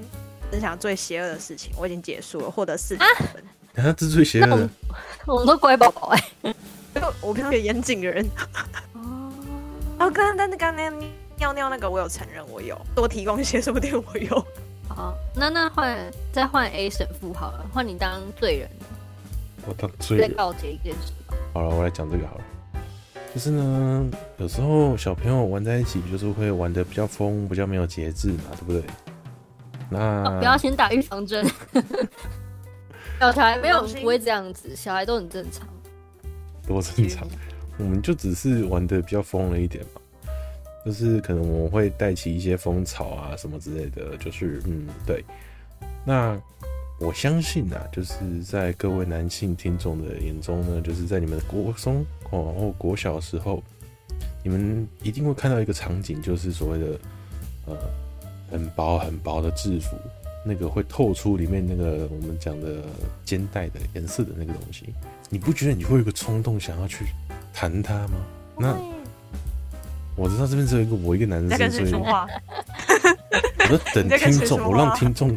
[0.52, 3.08] 分享最邪恶的事情，我已经结束了，获得四分。
[3.84, 4.70] 啊，这是最邪恶的。
[5.26, 6.52] 我们都乖宝宝哎，因
[7.02, 8.24] 为我平常也严谨的人。
[8.92, 9.32] 哦。
[9.98, 11.00] 刚刚但是刚刚
[11.36, 14.46] 尿尿那个，我有承认我有多提供一些，说不定我有。
[14.88, 15.98] 好，那那换
[16.32, 18.70] 再换 A 神父好了，换你当罪人。
[19.66, 20.28] 我当罪人。
[20.28, 21.34] 再告诫一件事吧。
[21.52, 22.44] 好了，我来讲这个好了。
[23.32, 28.82] 就是呢，有时候小朋友玩在一起，就是会玩得比较疯，比较没有节制嘛，对不对？
[29.88, 31.46] 那、哦、不要先打预防针。
[33.20, 35.68] 小孩没有不会这样子，小孩都很正常。
[36.66, 37.28] 多正常？
[37.78, 40.00] 我们就只是玩得比较疯了一点嘛。
[40.84, 45.24] 就是可能我们会带起一些风潮啊什么之类的，就是嗯，对。
[46.04, 46.40] 那
[46.98, 52.04] 我相信啊，就是在各位男性听众的眼中呢，就是在你们的国中。
[52.30, 53.62] 哦，然后国小的时候，
[54.42, 56.86] 你们一定会看到一个场景，就是所谓的
[57.66, 57.76] 呃
[58.50, 59.96] 很薄很薄的制服，
[60.44, 62.82] 那个会透出里面那个我们讲的
[63.24, 64.94] 肩带的颜色的那个东西，
[65.28, 67.04] 你不觉得你会有个冲动想要去
[67.52, 68.16] 弹它吗？
[68.58, 68.76] 那
[70.16, 71.92] 我知道这边只有一个我一个男生，所以
[73.70, 75.36] 我在等听众，我让听众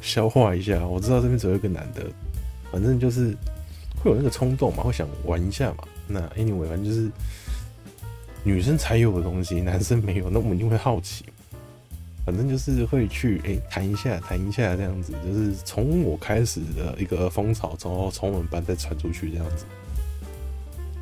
[0.00, 0.86] 消化一下。
[0.86, 2.04] 我知道这边只有一个男的，
[2.70, 3.34] 反正就是
[4.02, 5.84] 会有那个冲动嘛，会想玩一下嘛。
[6.10, 7.10] 那 anyway，反正就是
[8.42, 11.24] 女生才有的东西， 男生没有，那我们一定会好奇。
[12.26, 19.64] 反正就是会去哎弹、欸、一下弹一下这样子，就是从我开始的一个风潮，从从我们班再传出去这样子。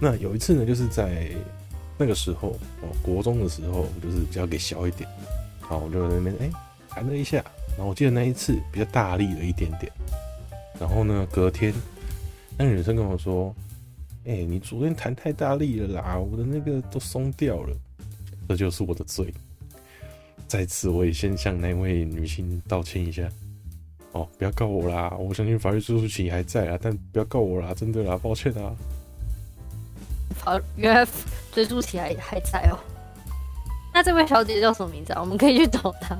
[0.00, 1.28] 那有一次呢，就是在
[1.98, 5.10] 那个时候哦，国中的时候，就是比较给小一点，
[5.60, 6.50] 好，我就在那边哎
[6.88, 7.44] 弹了一下，
[7.76, 9.92] 然后我记得那一次比较大力了一点点，
[10.78, 11.74] 然后呢，隔天
[12.56, 13.54] 那个女生跟我说，
[14.28, 17.74] 哎、欸，你昨天弹太大力了啦，我的那个都松掉了，
[18.46, 19.32] 这就是我的罪。
[20.46, 23.26] 在此，我也先向那位女性道歉一下。
[24.12, 25.16] 哦，不要告我啦！
[25.18, 28.76] 我相信法律追诉期还在啊，但不要告我啦，真的啦，抱歉啊。
[30.44, 31.06] 好，原来
[31.50, 32.78] 追诉期还还在哦。
[33.94, 35.22] 那这位小姐叫什么名字啊？
[35.22, 36.14] 我们可以去找她。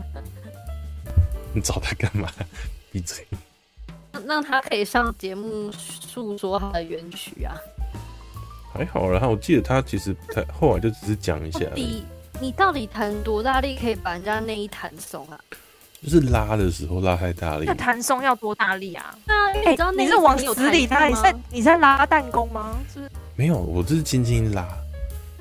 [1.53, 2.31] 你找她干嘛？
[2.91, 3.27] 闭嘴。
[4.27, 7.55] 让她可以上节目诉说她的冤屈啊。
[8.79, 12.05] 还好啦，我记得他其实他，后来就只是讲一下你。
[12.41, 15.41] 你到底弹多大力可以把人家内衣弹松啊？
[16.01, 17.65] 就是拉的时候拉太大力。
[17.67, 19.13] 那弹松要多大力啊？
[19.27, 21.09] 那你知道那、是往死里拉？
[21.09, 22.79] 你在你在拉弹弓吗？
[22.95, 23.11] 是不是？
[23.35, 24.69] 没有，我就是轻轻拉，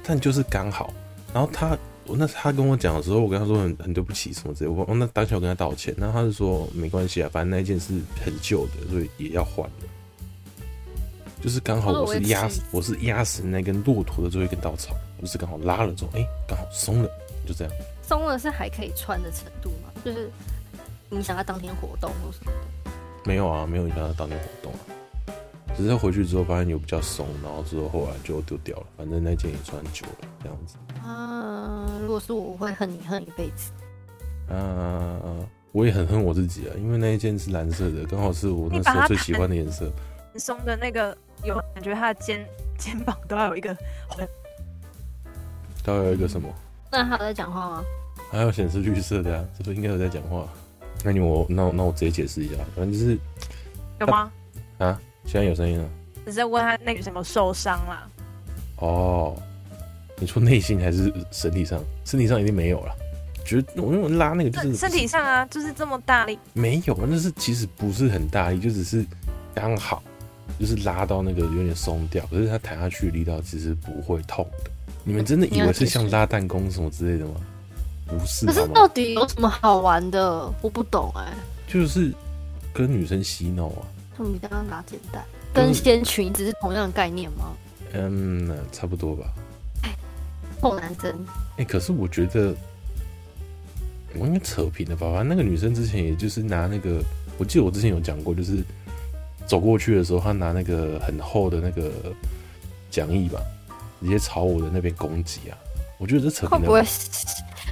[0.04, 0.92] 但就是刚好。
[1.32, 4.70] 然后他，我那他跟我讲的时候，我跟他说很很对不起什么之类。
[4.72, 7.94] 我那当下我跟他道歉，然后他就说没关系啊，反正那件是
[8.26, 9.88] 很旧的，所以也要换的。
[11.42, 14.96] 就是刚好我是压死，我是压死那根骆驼的最后一根稻草。
[15.20, 17.10] 就是刚好拉了之后，哎、欸，刚好松了，
[17.46, 17.74] 就这样。
[18.04, 19.90] 松了是还可以穿的程度吗？
[20.06, 20.30] 就是
[21.10, 22.92] 影响他当天活动或什么的？
[23.26, 24.80] 没有啊，没有影响他当天活动啊。
[25.76, 28.86] 只是他回去之后发现有比较松，然后之后后来就丢掉了。
[28.96, 30.76] 反正那件也穿久了，这样子。
[31.04, 33.72] 啊，如果是我，我会恨你恨一辈子。
[34.54, 35.20] 啊，
[35.72, 39.92] 我也很恨我自己啊，因为那一件是蓝色的，刚好是我那时候最喜欢的颜色。
[40.40, 42.46] 松的那个有感觉，他的肩
[42.78, 43.76] 肩膀都要有一个。
[45.84, 46.50] 他有一个什么？
[46.92, 47.84] 那他有在讲话吗？
[48.30, 50.46] 还有显示绿色的呀、啊，这不应该有在讲话。
[51.04, 53.18] 那你我那那我直接解释一下，反正就是
[54.00, 54.32] 有吗？
[54.80, 55.90] 啊，现在有声音了。
[56.26, 58.10] 只是问他那个什么受伤啦？
[58.78, 59.38] 哦，
[60.18, 61.82] 你说内心还是身体上？
[62.04, 62.94] 身体上一定没有了。
[63.46, 66.38] 觉得我用拉那个就是身体上啊，就是这么大力。
[66.52, 69.06] 没有，那是其实不是很大力，就只是
[69.56, 70.04] 刚好
[70.60, 74.72] 就是拉到那个有点松掉，可是它弹下去的力道其实不会痛的。
[75.04, 77.34] 你们真的以为是像拉弹弓什么之类的吗？
[78.08, 78.46] 不是。
[78.46, 80.52] 可是到底有什么好玩的？
[80.62, 81.34] 我不懂哎、欸。
[81.68, 82.14] 就是
[82.74, 83.88] 跟女生洗脑啊。
[84.18, 87.56] 他们比刚刚拿简单，跟掀裙子是同样的概念吗？
[87.94, 89.34] 嗯，差不多吧。
[89.84, 89.96] 哎，
[90.62, 91.12] 臭男生。
[91.52, 92.54] 哎、欸，可是我觉得
[94.16, 95.08] 我应该扯平了吧？
[95.14, 97.02] 反正那个女生之前也就是拿那个，
[97.38, 98.64] 我记得我之前有讲过，就是
[99.48, 101.92] 走过去的时候，他拿那个很厚的那个
[102.92, 103.40] 讲义吧。
[104.00, 105.58] 直接朝我的那边攻击啊！
[105.98, 106.60] 我觉得这扯平了。
[106.60, 106.84] 会不会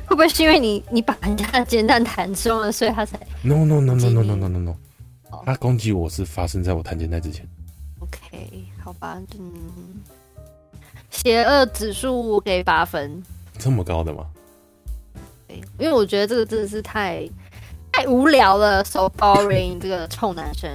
[0.08, 4.76] 会不会是因为你你把人家的煎蛋弹中了，所以他才？No No No No No No No No No！
[5.46, 7.48] 他攻击我是发生在我弹煎蛋之前。
[8.00, 9.54] OK，好吧，嗯，
[11.12, 13.22] 邪恶指数我给八分。
[13.60, 14.26] 这么高的吗？
[15.48, 17.30] 对，因为我觉得这个真的是太
[17.92, 19.78] 太无聊了，so boring！
[19.80, 20.72] 这个臭男生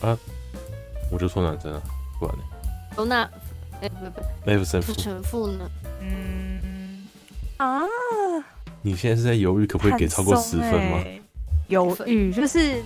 [0.00, 0.18] 啊，
[1.10, 1.82] 我就说男生啊，
[2.18, 2.42] 不然呢？
[2.96, 3.30] 哦，那。
[3.80, 5.70] 哎，不不，没神父，神父呢？
[6.00, 7.06] 嗯
[7.58, 7.82] 啊，
[8.82, 11.04] 你现在是在犹豫可不可以给超过十分吗？
[11.68, 12.82] 犹豫就是，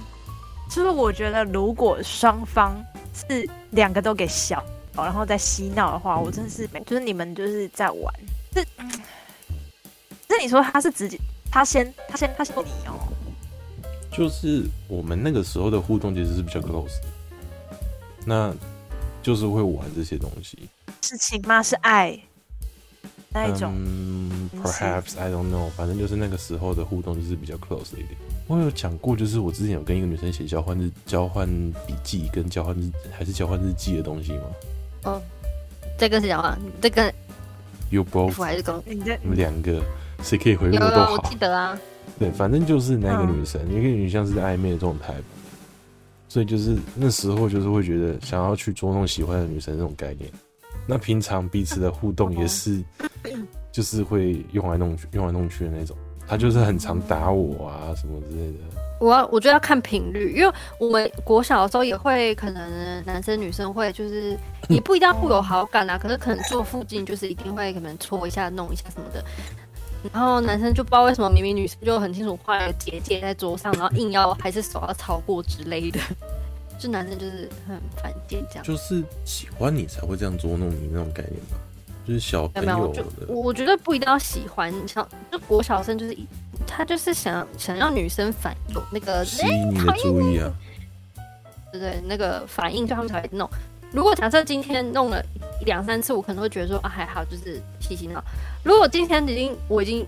[0.69, 2.77] 就是我觉得如果双方
[3.15, 4.63] 是两个都给小，
[4.95, 8.15] 然后再嬉闹的话，我真的是没，就是你们就是在玩。
[8.53, 8.63] 是，
[10.29, 11.19] 那你说他是直接
[11.51, 13.01] 他先他先他先你哦，
[14.13, 17.07] 就是我们那个时候的互动其实是比较 close 的，
[18.27, 18.55] 那
[19.23, 20.69] 就是会玩这些东西。
[21.01, 21.63] 是情吗？
[21.63, 22.19] 是爱
[23.31, 23.73] 那一种？
[23.75, 25.71] 嗯，Perhaps I don't know。
[25.71, 28.11] 反正就是那个时候的互动就是比较 close 一点。
[28.47, 31.49] 我有讲过，就是我之前有跟一个女生写交换日、交换
[31.87, 34.43] 笔记跟交换日还是交换日记的东西吗？
[35.05, 35.23] 哦，
[35.99, 37.13] 这个是交换，这个
[37.89, 38.83] You both 还是公？
[38.87, 38.97] 你
[39.27, 39.83] 们两个
[40.23, 41.13] 谁可以回复都好。
[41.13, 41.79] 我记得啊。
[42.23, 45.13] 对，反正就是那个女生，一个女像是暧昧的状态，
[46.29, 50.31] 所以就是那时候就是会觉得想要去捉弄喜欢的女生这种概念。
[50.87, 52.81] 那平常彼此的互动也是，
[53.73, 55.97] 就是会用来弄去、用来弄去的那种。
[56.29, 58.59] 他就是很常打我啊，什么之类的。
[59.01, 69.25] 我要我觉得要看频率，因为我们国小的时候也会，可能男生女生会就是也不一定要互有好感啊，可是可能坐附近就是一定会可能搓一下、弄一下什么的。
[70.13, 76.01] 然后男生就不知道为什么明明女生就很清楚画了个结界在桌上，然后硬要还是手要超过之类的。
[76.79, 81.57] 就男生就是很反贱这样，就是喜欢你才会这样捉弄你那种概念吧？
[82.05, 86.19] 就是小朋友的，我我觉得不一定要喜欢，像就国小生就是
[86.67, 90.53] 他就是想想要女生反有那个吸引你的注意啊，
[91.71, 93.49] 对对，那个反应，就他们才会弄。
[93.93, 95.25] 如果假设今天弄了
[95.65, 98.23] 两三次，我可能会觉得说啊还好，就是嘻嘻闹。
[98.63, 100.07] 如果今天已经我已经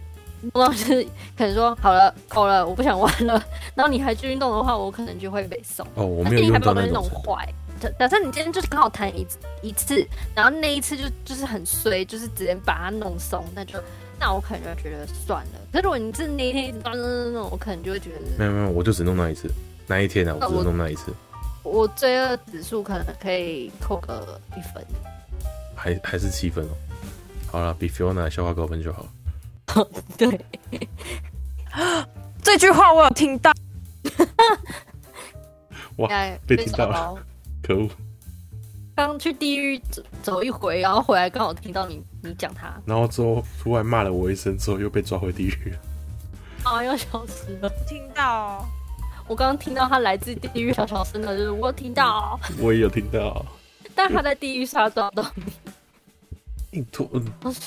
[0.53, 1.03] 弄到就是
[1.37, 3.43] 可能说好了够了，我不想玩了，
[3.75, 5.87] 然后你还继续弄的话，我可能就会被送。
[5.95, 7.07] 哦，我没有用到那种。
[7.99, 9.27] 假设你今天就是刚好弹一
[9.61, 13.79] 一次，然后那一次就就是很衰，就是直接把它弄松，那就
[14.19, 15.53] 那我可能就觉得算了。
[15.71, 19.51] 可是如果你是那一天一直弄弄弄，我可能就会觉得没有没有，我就只弄那一次，
[19.87, 21.13] 那一天啊，我只弄那一次。
[21.63, 24.83] 我，我罪恶指数可能可以扣个一分，
[25.75, 26.73] 还还是七分哦。
[27.55, 29.07] 好了，比 Fiona 消化高分就好。
[30.19, 30.41] 对，
[32.43, 33.53] 这句话我有听到。
[35.99, 36.09] 哇，
[36.49, 37.15] 被听到了。
[37.63, 37.89] 可恶！
[38.97, 45.79] 刚去地狱走走一回，然后回来刚好听到你你讲他，然后之后突然骂了我一声，之后又被抓回地狱了。
[46.65, 47.71] 啊， 又消失了。
[47.87, 48.67] 听到，
[49.29, 53.47] 我刚刚听到他来自地狱小小声的，就是我听到，我也有听到，
[53.95, 55.45] 但他在地狱上抓到你。
[56.75, 57.25] 你突嗯，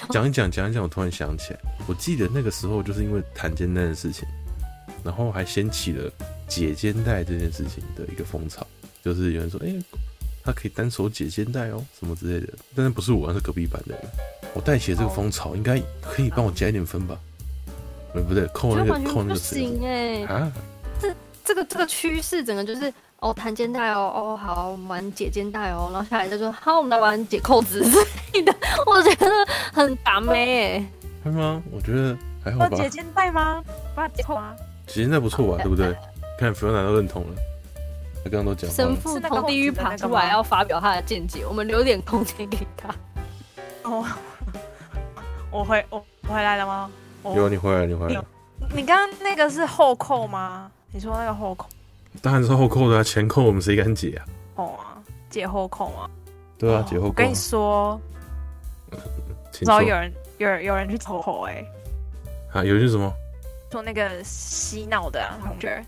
[0.10, 4.28] 讲一讲讲一讲，我突然想起来，我记得那个时候就是因为弹肩带的事情，
[5.02, 6.12] 然后还掀起了
[6.48, 8.68] 解肩带这件事情的一个风潮。
[9.02, 9.82] 就是有人说，哎、欸，
[10.44, 12.54] 他可以单手解肩带哦，什么之类的。
[12.76, 14.04] 但是不是我，是隔壁班的人。
[14.54, 17.18] 我带起了这个风潮，应该可以帮我加一点分吧？
[18.12, 19.34] 不对，扣那个扣那个。
[19.34, 20.26] 不行哎！
[20.26, 20.52] 啊，
[21.00, 21.16] 这
[21.46, 27.98] 这个这个趋势，整个就是哦，弹肩带哦，哦好，我们玩解肩带哦，然后下来就说好，我们来玩解扣子之
[28.34, 28.54] 类的。
[28.86, 29.28] 我觉得
[29.74, 30.86] 很打妹哎。
[31.24, 31.62] 会吗？
[31.72, 32.78] 我觉得还好吧。
[32.78, 33.64] 解肩带吗？
[33.96, 34.56] 把它解扣啊？
[34.86, 35.64] 解肩带不错吧？
[35.64, 35.96] 对不对？
[36.40, 37.30] 看弗兰达都认同了。
[38.26, 42.94] 刚刚都讲，神父从地狱爬出来要发表他的见解，我们留点空间给他。
[43.84, 44.06] 哦，
[45.50, 46.92] 我回我回来了吗？
[47.24, 48.22] 有你回来，你回来。
[48.76, 50.70] 你刚刚那个是后扣吗？
[50.92, 51.68] 你说那个后扣？
[52.22, 54.26] 当然是后扣的啊，前扣我们谁敢解啊？
[54.56, 54.98] 哦啊，
[55.30, 56.10] 解后扣啊？
[56.58, 57.08] 对啊，解后扣。
[57.08, 58.00] 我跟你说，
[59.62, 61.64] 然后有人有人有人去抽后哎。
[62.54, 63.12] 啊，有人是什么？
[63.72, 65.84] 说那个嬉闹的同学。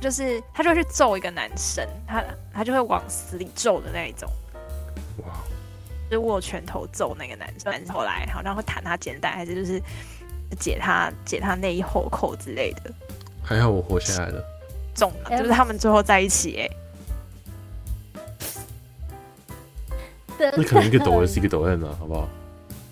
[0.00, 4.28] 就是他就会去揍一个男生，他他就会往死里揍的那一种，
[5.18, 5.32] 哇！
[6.10, 9.80] 就握拳头揍那个男生，后来好像会弹他肩带，还是就是
[10.58, 12.92] 解他解他内衣后扣之类的。
[13.44, 14.44] 还好我活下来了，
[14.94, 16.70] 中了，就是他们最后在一起哎。
[20.56, 22.28] 那可能一个抖 S 一个抖 N 啊，好不好？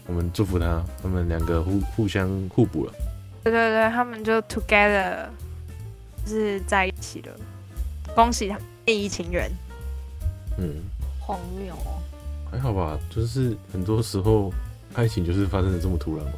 [0.06, 2.92] 我们祝福他，他们两个互互相互补了。
[3.44, 5.30] 对对对，他们就 together 就。
[6.26, 7.32] 是在一起了，
[8.14, 9.50] 恭喜他们一情人。
[10.58, 10.76] 嗯，
[11.18, 11.98] 荒谬哦，
[12.52, 14.52] 还好吧，就是很多时候
[14.94, 16.32] 爱情就是发生的这么突然嘛，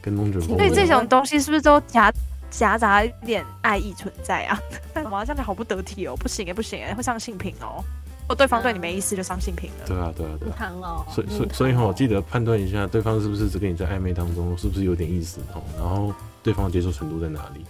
[0.00, 0.56] 跟龙卷风。
[0.56, 2.12] 所以这种东西是不是都夹
[2.50, 4.60] 夹杂一点爱意存在啊？
[4.92, 7.82] 干嘛这样子好不得体哦，不行哎，不行哎，会上性平哦。
[8.28, 9.86] 哦对方对你没意思，就上性平了。
[9.86, 10.72] 对啊，对啊，对啊。
[10.82, 17.64] 哦，所以所以所以哈，我记得判断一下对方是不是只跟你在暧昧当中，是不是有点意思哦，然后对方的接受程度在哪里？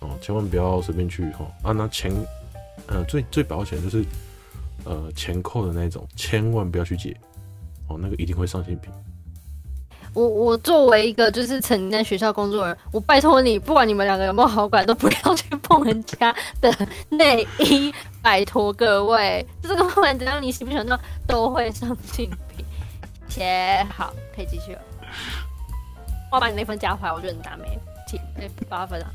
[0.00, 1.72] 哦，千万不要随便去哈啊！
[1.72, 2.12] 那前，
[2.88, 4.04] 呃，最最保险就是，
[4.84, 7.16] 呃，前扣的那种，千万不要去解
[7.88, 8.92] 哦，那个一定会上性平。
[10.16, 16.74] 我我作为一个就是曾经在学校工作的人，我拜托你，不管你们两个有没有好感，都不要去碰人家的
[17.10, 20.98] 内衣，拜托各位，这个不管怎样，你喜不喜欢都
[21.28, 22.64] 都会上性平。
[23.28, 24.80] 切，好，可以继续了。
[26.32, 28.18] 我把你那分加回来，我觉得你打没，七
[28.70, 29.10] 八分啊。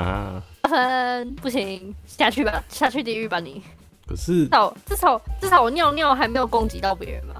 [0.00, 0.42] 啊！
[0.70, 3.60] 分不行，下去吧，下去地狱吧你。
[4.06, 7.34] 可是，至少至少至少我尿尿还没有攻击到别人嘛。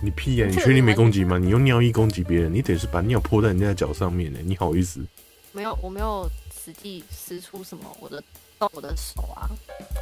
[0.00, 0.50] 你屁呀、啊！
[0.50, 1.38] 你确定没攻击吗？
[1.38, 4.38] 你用尿液攻击别人，你得是把尿泼在人家的脚上面呢。
[4.44, 5.00] 你好意思？
[5.52, 8.22] 没有，我没有实际施出什么我的
[8.58, 9.48] 动我的手啊。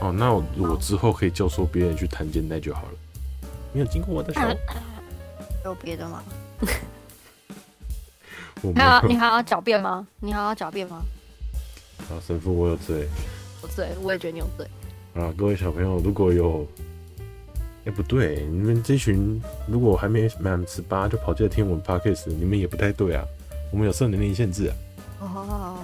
[0.01, 2.93] 哦，那我，我之后可以教唆别人去弹肩带就好了。
[3.73, 4.41] 没有经过我的手。
[5.65, 6.23] 有别的吗？
[8.63, 10.07] 我还要你还要狡辩吗？
[10.21, 11.03] 你还要狡辩吗？
[12.11, 13.09] 啊，神父，我有罪，
[13.63, 14.67] 我罪，我也觉得你有罪。
[15.15, 16.67] 啊，各位小朋友，如果有，
[17.85, 23.23] 哎、欸，不对，你们这群如果还没满十八就跑进来听我们 podcast，你们也不太对啊。
[23.71, 24.75] 我们有设年龄限制啊。
[25.21, 25.79] 哦，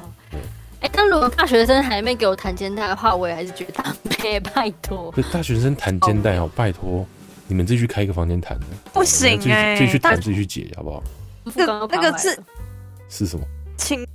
[0.80, 5.12] 哎、欸，但如果大学生还没给我弹肩带的话，我也还是觉得他没拜托。
[5.32, 7.07] 大学生弹肩带哦，拜托，
[7.46, 8.66] 你们自己去开一个房间弹的。
[8.92, 11.03] 不行哎、欸，自己去弹，自己去解，好不好？
[11.44, 12.38] 那个那个是
[13.09, 13.44] 是什么？
[13.76, 14.07] 亲。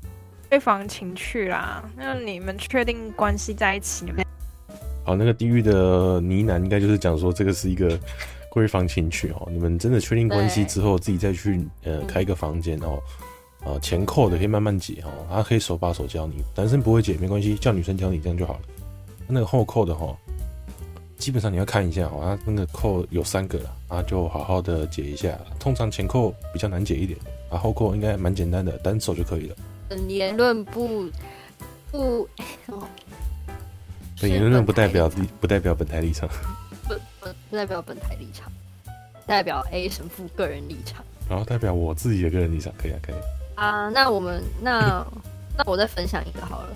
[0.48, 4.06] 闺房情趣啦，那你们确定关系在一起？
[4.06, 4.24] 你们
[5.06, 7.98] 好，那个地狱的呢喃应该就是讲说这个是一个
[8.52, 9.48] 闺房情趣哦。
[9.52, 13.00] 你们真的确定关系之后，自己再去呃开一个房间哦，
[13.64, 16.44] 呃前扣的可以慢慢解哦，他可以手把手教你。
[16.56, 18.62] 男生不会解没关系，叫女生教你这样就好了。
[19.28, 20.18] 那个后扣的哈，
[21.18, 25.38] 基本上你要看一下哦，他那个扣有三个了，啊就好好的解一下。
[25.60, 27.20] 通常前扣比较难解一点，
[27.52, 29.56] 啊后扣应该蛮简单的，单手就可以了。
[29.90, 31.08] 嗯，言论不
[31.92, 32.28] 不？
[34.20, 35.10] 对，言论不代表
[35.42, 36.30] 不代表本台立场，
[36.88, 38.52] 不不不代表本台立场，
[39.26, 41.04] 代表 A 神父个人立场。
[41.30, 43.16] 然后代表我自己的个人立场，可以啊，可以
[43.56, 43.90] 啊。
[43.90, 45.06] 那我们那
[45.58, 46.70] 那我再分享一个好了。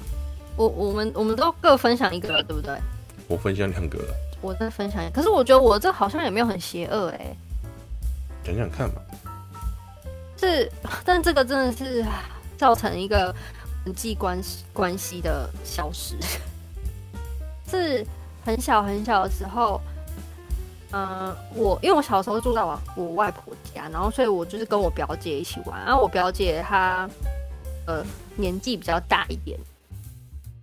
[0.57, 2.77] 我我们我们都各分享一个了，对不对？
[3.27, 4.13] 我分享两个了。
[4.41, 7.35] 我再分享一个，可是我觉得我这好像也没有很邪恶哎。
[8.43, 9.01] 讲讲看吧。
[10.37, 10.69] 是，
[11.05, 12.03] 但这个真的是
[12.57, 13.33] 造成一个
[13.85, 16.15] 人际关系关系的消失。
[17.69, 18.05] 是
[18.43, 19.79] 很小很小的时候。
[20.91, 25.79] 嗯，我因为我小时候住在我我外婆家，然后所以我就是跟我表姐一起玩。
[25.85, 27.07] 然后我表姐她
[27.85, 28.03] 呃
[28.35, 29.55] 年纪比较大一点，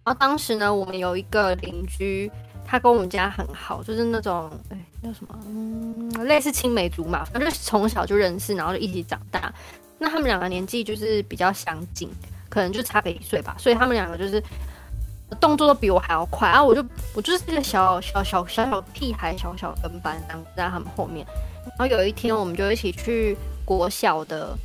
[0.02, 2.28] 然后当时呢，我们有一个邻居，
[2.66, 9.54] 他跟我们家很好，就是那种哎叫什么嗯类似青梅竹马，反正从小就认识，然后就一起长大。
[9.96, 12.10] 那他们两个年纪就是比较相近，
[12.48, 14.42] 可能就差个一岁吧，所以他们两个就是。
[15.40, 16.64] 动作都比我还要快然啊！
[16.64, 21.26] 我就我就是一个小小小小小屁孩，小小跟班，然后在他们后面。
[21.64, 24.56] 然后有一天，我们就一起去国小的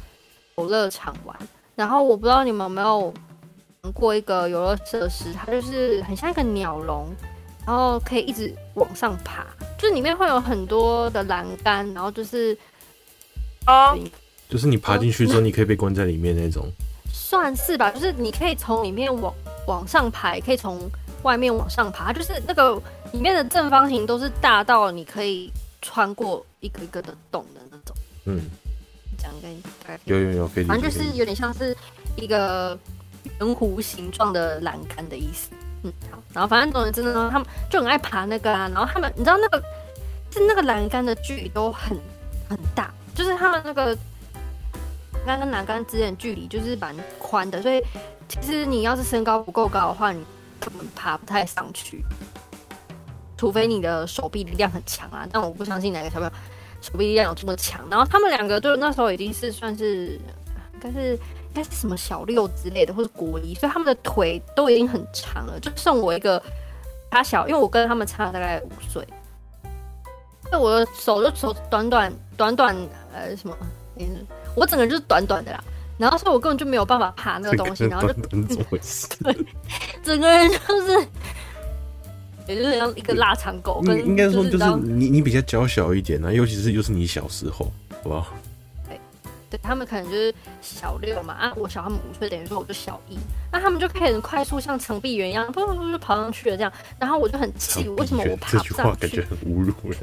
[0.58, 1.36] 游乐场玩。
[1.76, 3.12] 然后我不知道你们有没有
[3.82, 7.08] 玩过一个游乐设施，它就是很像一个鸟笼，
[7.66, 9.44] 然后可以一直往上爬，
[9.80, 12.56] 就是里面会有很多的栏杆，然后就是
[13.66, 13.98] 哦，
[14.48, 16.70] 就是你爬进去之后，你可以被关在里面那种。
[17.12, 19.34] 算是吧，就是你可以从里面往。
[19.68, 20.90] 往上爬，可以从
[21.24, 22.82] 外面往上爬，就是那个
[23.14, 25.52] 里面的正方形都是大到你可以
[25.82, 27.96] 穿过一个一个的洞的那种。
[28.26, 28.42] 嗯，
[29.18, 31.78] 这样跟大概有有有，可以反正就是有点像是
[32.16, 32.78] 一个
[33.40, 35.50] 圆弧形状的栏杆的意思。
[35.84, 38.70] 嗯，好，然后反正总之呢，他们就很爱爬那个啊。
[38.74, 39.64] 然后他们，你知道那个
[40.32, 41.98] 是那个栏杆的距离都很
[42.50, 43.96] 很大，就是他们那个
[45.26, 47.80] 栏杆跟栏杆之间的距离就是蛮宽的，所以。
[48.40, 50.24] 其实你要是身高不够高的话，你
[50.60, 52.04] 根本爬不太上去，
[53.36, 55.28] 除非你的手臂力量很强啊。
[55.30, 56.32] 但我不相信哪个小朋友
[56.82, 57.86] 手臂力量有这么强。
[57.90, 60.14] 然后他们两个就那时候已经是算是，
[60.74, 66.42] 应该是应该是什么小六之类的，或者国一，所以他们的腿都已经很长了，就剩我一个
[67.10, 69.06] 他小，因为我跟他们差大概五岁，
[70.50, 72.76] 那我的手就手短短短短
[73.14, 73.58] 呃什么，
[74.56, 75.62] 我整个就是短短的啦。
[75.98, 79.08] 然后，所以我根本就没有办法爬那个东西，然后就 怎么回事？
[79.24, 79.36] 对，
[80.04, 81.08] 整个人就是，
[82.48, 83.82] 也就是像一个腊肠狗。
[83.82, 87.72] 跟应该说，就是你你比较娇小一点啊，尤其是又是你小时候，
[88.02, 88.34] 好不好？
[88.88, 89.00] 对，
[89.52, 93.20] 对他们可能就是小六嘛，啊，我小他们五岁，等于说我就小一，
[93.52, 96.74] 那他们就可以很快速像长臂猿一样，噗噗噗就跑上去了这样。
[96.98, 98.70] 然后我就很气，为什么我爬不上去？
[98.70, 100.00] 这句话感觉很侮辱人。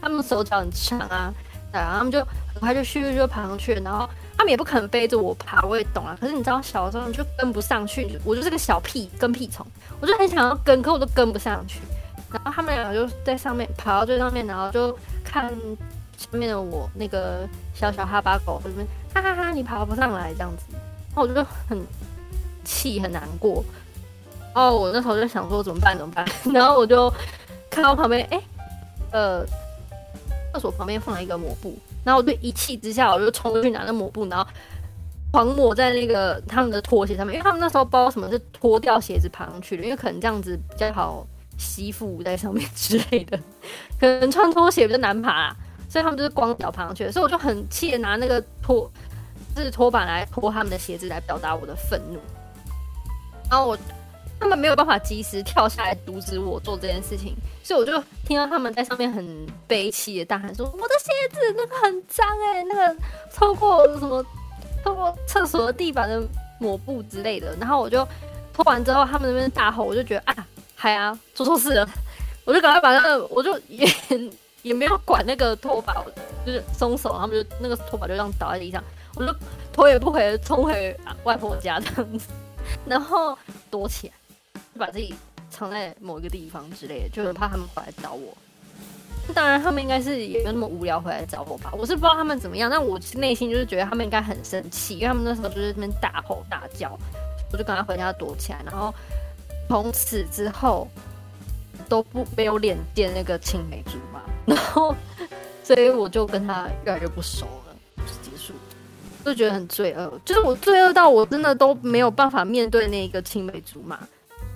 [0.00, 1.32] 他们手脚很长啊，
[1.72, 2.18] 然后他们就
[2.52, 4.08] 很快就咻就爬上去了，然后。
[4.36, 6.16] 他们也不可能背着我爬，我也懂啊。
[6.20, 9.66] 可是你知道，小的时候你就跟不上去，我就是个小屁跟屁虫，
[10.00, 11.80] 我就很想要跟，可我都跟不上去。
[12.30, 15.48] 然后他们两个就在上面爬到最上面，然后就看
[16.18, 21.80] 下面的我那个小小哈巴狗，就边哈哈哈，你爬不上来这样子，然后我就很
[22.64, 23.64] 气很难过。
[24.54, 26.26] 然后我那时候就想说怎么办怎么办？
[26.52, 27.12] 然后我就
[27.70, 28.42] 看到旁边，哎、
[29.12, 29.46] 呃，
[30.52, 31.78] 厕所旁边放了一个抹布。
[32.06, 34.46] 然后我就一气之下，我就冲过去拿那抹布，然后
[35.32, 41.26] 狂抹在那个他们的拖鞋上面，因为他们那时候不知道什么是脱掉鞋子爬上去的，因为可能这样子比较好
[41.58, 43.36] 吸附在上面之类的，
[43.98, 45.52] 可能穿拖鞋比较难爬，
[45.88, 47.10] 所以他们就是光脚爬上去的。
[47.10, 48.88] 所以我就很气的拿那个拖，
[49.56, 52.20] 就是拖板来拖他们的鞋子，来表达我的愤怒。
[53.50, 53.78] 然后我。
[54.38, 62.96] 他们没有办法及时跳下来阻止我做这件事情，所以我就听到他们在上面很悲戚的大喊说：“我的鞋子那个很脏哎、那个
[63.34, 64.24] 透过什么
[64.84, 66.22] 透过厕所的地板的
[66.58, 68.06] 抹布之类的。”然后我就
[68.52, 71.88] 拖完之后，他们那边大吼，我就觉得啊，嗨啊，做错事了，
[72.44, 73.88] 我就赶快把那个，我就也
[74.62, 75.94] 也没有管那个拖把，
[76.44, 78.84] 就是松手，他们就那个拖把就这样倒在地上，
[79.14, 79.34] 我就
[79.72, 82.28] 头也不回的冲回外婆家这样子，
[82.86, 83.36] 然后
[83.70, 84.14] 躲起来。
[84.76, 85.14] 就把自己
[85.48, 88.36] 藏在某一个地方之类的，就很怕他们回来找我。
[89.34, 91.72] 当然，他们应该是也没有那么无聊回来找我吧。
[91.72, 96.96] 我是不知道他们怎么样，但我内心就是觉得他们应该很生气，因为他们那时候就是那边大吼大叫。
[97.50, 98.94] 我就赶快回家躲起来，然后
[99.68, 100.86] 从此之后
[101.88, 104.20] 都不没有脸见那个青梅竹马。
[104.44, 104.94] 然后，
[105.64, 108.52] 所以我就跟他越来越不熟了，就结束。
[109.24, 113.98] 就觉得很罪恶，就是我罪恶到我真的都没有办法面对那个青梅竹马。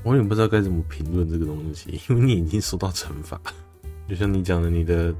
[0.02, 3.40] 我也不知道该怎么评论这个东西， 因为你已经受到惩罚。
[4.08, 5.14] 就像你讲的，你的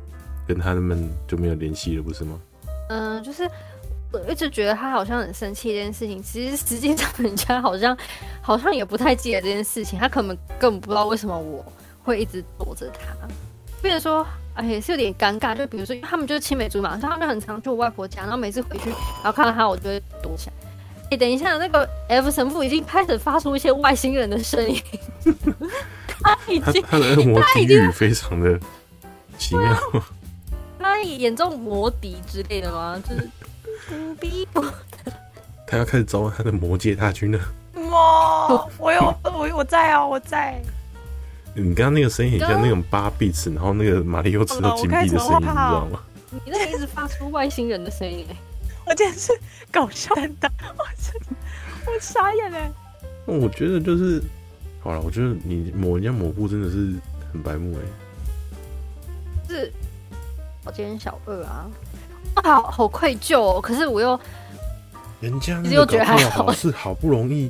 [0.48, 2.40] 跟他们就没有联系了，不是吗？
[2.88, 3.48] 嗯，就是
[4.12, 7.96] 我一直觉得他好像很生气这件事情，其实实际上人家好像
[8.40, 11.64] 好像也不太记得这件事情，他可能根本不知道为什么我
[12.02, 13.28] 会一直躲着他。
[13.80, 15.56] 变成说，哎，也是有点尴尬。
[15.56, 20.69] 就比如说，他们就是青梅竹马，他们就很常去我外婆家，然后每次回去，然后看到他，我就会躲起来。
[21.10, 24.80] 哎、欸，等一下，那个 F 神父已经开始发出一些外星人的声音，
[26.06, 28.58] 他已经他，他的恶魔笛语非常的
[29.36, 29.76] 奇妙，
[30.78, 33.02] 他演奏魔笛之类的吗？
[33.08, 33.28] 就是
[33.90, 35.12] 不逼我的，
[35.66, 37.40] 他要开始召唤他的魔界大军了。
[37.90, 40.62] 哇，我有我我在啊，我在。
[41.54, 46.00] 你刚刚那个声音很像那种八比尺，然后那个马里奥吃到金币的声音，你知道吗？
[46.30, 48.24] 你那个一直发出外星人的声音，
[48.90, 49.32] 我简直是
[49.70, 51.14] 搞笑的，我真
[51.86, 52.68] 我傻眼嘞！
[53.24, 54.20] 我觉得就是
[54.80, 56.92] 好了，我觉得你抹人家抹布真的是
[57.32, 57.82] 很白目哎。
[59.48, 59.72] 是，
[60.64, 61.70] 我今天小二啊，
[62.42, 63.60] 好好愧疚哦。
[63.60, 64.18] 可是我又，
[65.20, 67.48] 人家那个搞不好是好不容易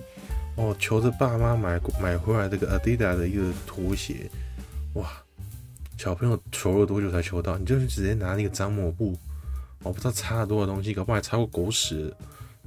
[0.56, 4.30] 哦，求着爸妈买买回来这个 Adidas 的一个拖鞋，
[4.92, 5.10] 哇！
[5.96, 7.56] 小朋友求了多久才求到？
[7.56, 9.16] 你就是直接拿那个脏抹布。
[9.82, 12.14] 我不知道擦了多少东西，搞不好还擦过狗屎，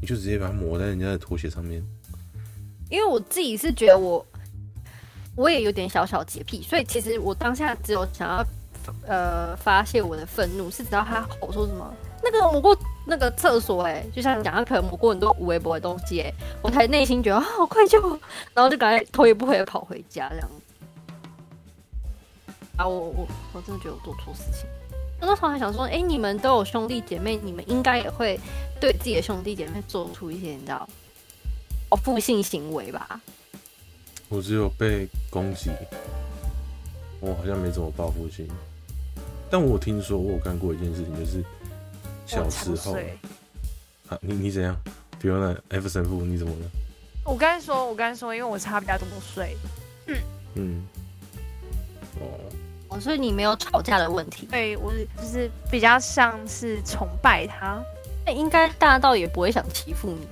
[0.02, 1.84] 你就直接把它抹在人家的拖鞋上面。
[2.90, 4.26] 因为我自己是觉得我，
[5.36, 8.46] 我也有点小小洁癖，所以其实我当下只有想要，
[9.08, 11.94] 呃，发泄我的愤怒，是知道他吼说什么，
[12.24, 18.20] 那个抹过那个厕所，哎，就像讲他可能抹过很多无微博的东西，哎，我才内心觉得啊好愧疚，
[18.54, 20.50] 然后就赶快头也不回的跑回家这样。
[22.76, 24.68] 啊，我我我真的觉得我做错事情。
[25.26, 28.40] 那时候还想说，哎、欸，你们都有兄弟姐妹，你们应该也会
[28.80, 30.88] 对自己的兄弟姐妹做出一些你知道
[31.90, 33.22] 报复性行为吧？
[34.30, 35.70] 我只有被攻击，
[37.20, 38.48] 我好像没怎么报复性。
[39.50, 41.44] 但我有听说，我有干过一件事情，就是
[42.26, 42.98] 小时候，
[44.10, 44.76] 啊，你你怎样？
[45.20, 46.66] 比如那 F 神父，你怎么了？
[47.24, 49.56] 我刚才说，我刚才说，因为我差比较多岁。
[50.08, 50.18] 嗯
[50.56, 51.03] 嗯，哦。
[53.04, 54.48] 所以你没有吵架的问题？
[54.50, 57.84] 对，我就是比较像是崇拜他。
[58.26, 60.28] 那应该大到也不会想欺负你。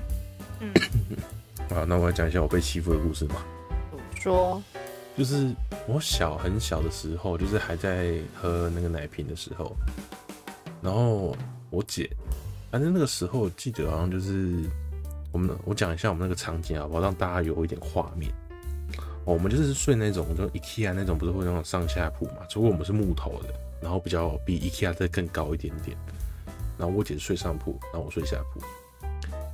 [0.62, 0.74] 嗯，
[1.76, 3.44] 好，那我来讲一下我被欺负的故事嘛。
[4.16, 4.64] 说，
[5.18, 5.54] 就是
[5.86, 9.76] 我小很小的时候，就是还在喝那个奶瓶的时候，
[10.82, 11.36] 然后
[11.70, 12.10] 我姐，
[12.72, 14.64] 反正那个时候记得好像就是
[15.34, 18.32] 我们，我讲一下我们那个场景好不好，让大家有一点画面。
[19.24, 22.38] 我们就是睡那种，就 IKEA 那种，不是会那种上下铺嘛？
[22.50, 25.96] 只不过我们是木头的，然后比较比 IKEA 再更高一点点。
[26.78, 28.60] 然后我姐睡上铺，然后我睡下铺。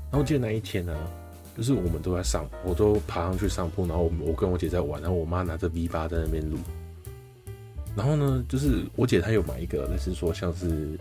[0.09, 0.97] 然后记得那一天呢、
[1.57, 6.57] 就是我们都在上，我都爬上去上铺，然后我我跟我姐在玩，然后我妈拿着 V8 在那边录。
[7.93, 10.97] 然后呢，就是我姐她有买一个，类似说像是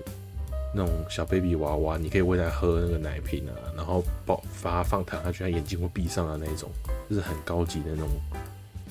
[0.75, 6.69] 那种小 baby 娃娃，你可以喂她喝那个奶瓶啊，然后抱把它放躺下去，她眼睛会闭上的那种，
[7.09, 8.09] 就是很高级的那种。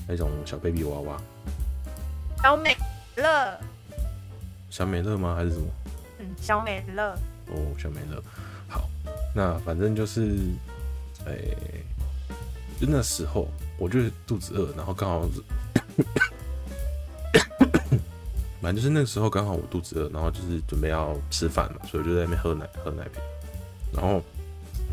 [0.08, 1.22] 那种小 baby 娃娃，
[2.42, 2.78] 小美
[3.16, 3.60] 乐，
[4.70, 5.36] 小美乐吗？
[5.36, 5.66] 还是什么？
[6.20, 7.18] 嗯，小美乐。
[7.48, 8.22] 哦，小美乐。
[8.68, 8.88] 好，
[9.34, 10.38] 那反正就是，
[11.26, 11.84] 哎、欸，
[12.80, 13.48] 就那时候
[13.78, 15.44] 我就肚子饿，然后刚好是，
[18.62, 23.22] 反正就是那个时候刚好我肚子饿，然后就是准备要吃饭嘛，所以我就在那边喝奶喝奶瓶，
[23.92, 24.22] 然后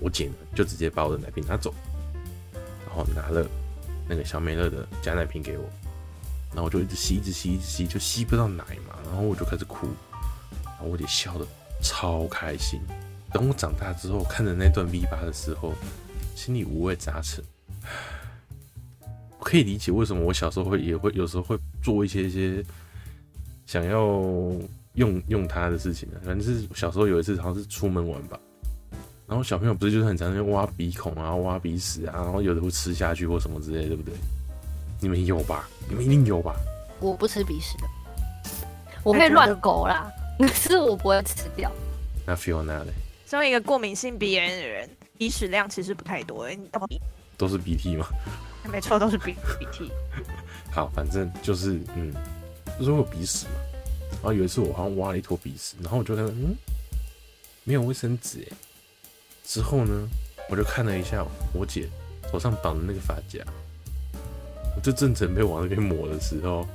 [0.01, 1.75] 我姐呢就直接把我的奶瓶拿走，
[2.87, 3.47] 然后拿了。
[4.09, 5.65] 那个小美乐的假奶瓶给我，
[6.51, 9.87] 然后我就一直吸，一直吸，一直吸，就吸不到奶嘛，然后我就开始哭，
[10.65, 11.47] 然后我姐笑得
[11.83, 12.81] 超开心。
[13.33, 15.73] 等我长大之后，看着那段 V8 的时候，
[16.35, 17.43] 心里五味杂陈。
[19.39, 22.63] 我可以理解为什么我小时候会也会有时候会做一些一些
[23.67, 24.01] 想要
[24.95, 28.39] 用用它的事情的，反正是小时候有一次好像是出门玩吧。
[29.33, 34.13] 然后小朋友不是就是很常在挖鼻孔啊、挖鼻屎啊，然后有的会吃下去或什么之类，对不对？
[35.01, 35.67] 你们有吧？
[35.89, 36.55] 你们一定有吧？
[37.01, 37.87] 我不吃鼻屎的，
[39.03, 41.73] 我会乱勾啦，可是我不会吃掉。
[42.27, 42.87] 那 Fiona 呢？
[43.27, 46.47] 身为一个过敏性鼻炎的人，鼻屎量其实不太多。
[46.51, 46.69] 你
[47.39, 48.07] 都是鼻涕吗？
[48.71, 49.91] 没错，都是鼻鼻涕。
[50.71, 52.13] 好，反正就是嗯，
[52.79, 53.53] 就是会有鼻屎嘛。
[54.13, 56.55] 然后有一次我好像挖了一坨鼻屎，然后我就看到嗯，
[57.65, 58.57] 没有卫生纸哎。
[59.53, 60.09] 之后呢，
[60.49, 61.23] 我就看了一下
[61.53, 61.87] 我姐
[62.31, 63.39] 头上绑的那个发夹，
[64.75, 66.67] 我就正准备往那边抹的时候，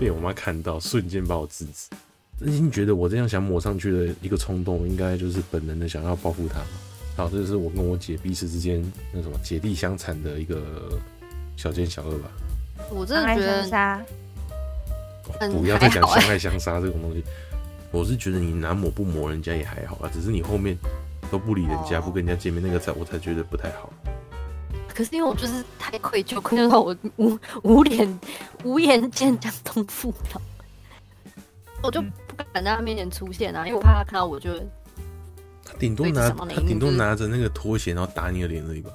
[0.00, 1.94] 被我妈看到，瞬间把我制止。
[2.40, 6.62] 真心觉得我这样想抹上去的一个冲动，应该就是本能的想要报复她。
[7.18, 10.98] 好，这就是我跟我姐彼此之间那什么姐弟相残的一个
[11.54, 12.30] 小奸小恶吧。
[12.88, 14.04] 我真的觉得，
[15.50, 17.22] 不要再讲相爱相杀这种东西。
[17.92, 20.74] 我是觉得你拿抹不抹人家也还好啊，只是你后面
[21.30, 23.90] 都不理人家，不跟人家见面，那个才我才觉得不太好。
[24.88, 28.20] 可是因为我就是太愧疚，愧疚到我 无无脸
[28.64, 30.40] 无颜见江东父老，
[31.82, 34.50] 我就不敢在他面前出现啊，因为我怕他看到我就。
[35.68, 38.90] 他顶多拿他顶多拿着那个拖鞋，然后打你的脸而已吧。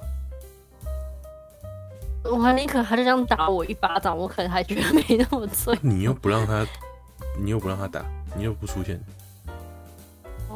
[2.24, 5.78] 我还宁可他就这样打我一巴掌，我可能还觉得没那么脆。
[5.82, 6.66] 你又不让他，
[7.38, 8.02] 你又不让他打，
[8.34, 8.98] 你又不出现。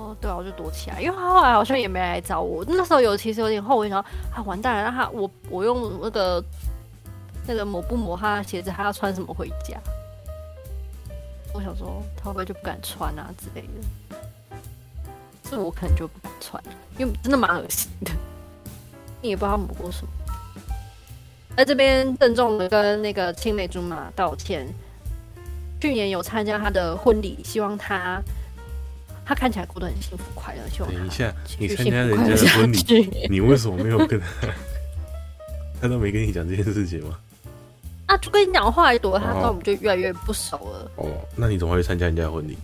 [0.06, 2.64] 哦，对啊，我就躲起来，因为他后来好像也没来找我。
[2.68, 6.44] 那时候有其实有点后悔，想说啊，完蛋了，让他我我用那个
[7.48, 9.76] 那个抹布抹他的鞋子，他要穿什么回家？
[11.52, 14.18] 我想说他会不会就不敢穿啊之类的。
[15.50, 16.62] 这我可能就不敢穿，
[16.98, 18.12] 因为真的蛮恶心的。
[19.20, 20.08] 你也不知道他抹过什么。
[21.56, 24.66] 在这边郑重的跟那个青梅竹马道歉。
[25.78, 28.18] 去年有参加他的婚礼，希望他
[29.26, 30.62] 他看起来过得很幸福快乐。
[30.70, 34.48] 希望等一下，你参加人家的婚礼，你为什么没有跟他？
[35.82, 37.18] 他都没跟你讲这件事情吗？
[38.06, 40.90] 啊，就跟你讲话一朵，他跟我们就越来越不熟了。
[40.96, 42.56] 哦，那你怎么会参加人家的婚礼？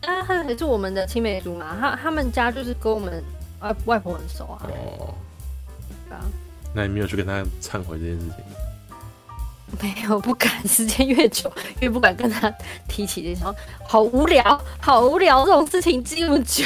[0.00, 3.22] 啊，他还是我们的青梅竹马，他他们家就是跟我们
[3.60, 4.66] 外外婆很熟啊。
[4.98, 5.14] 哦，
[6.08, 6.24] 对啊。
[6.72, 8.36] 那你没有去跟他忏悔这件事情？
[9.80, 10.66] 没有，不敢。
[10.66, 11.50] 时间越久，
[11.80, 12.50] 越不敢跟他
[12.88, 13.54] 提起这种。
[13.86, 14.42] 好无聊，
[14.80, 16.64] 好无聊，这种事情这么久。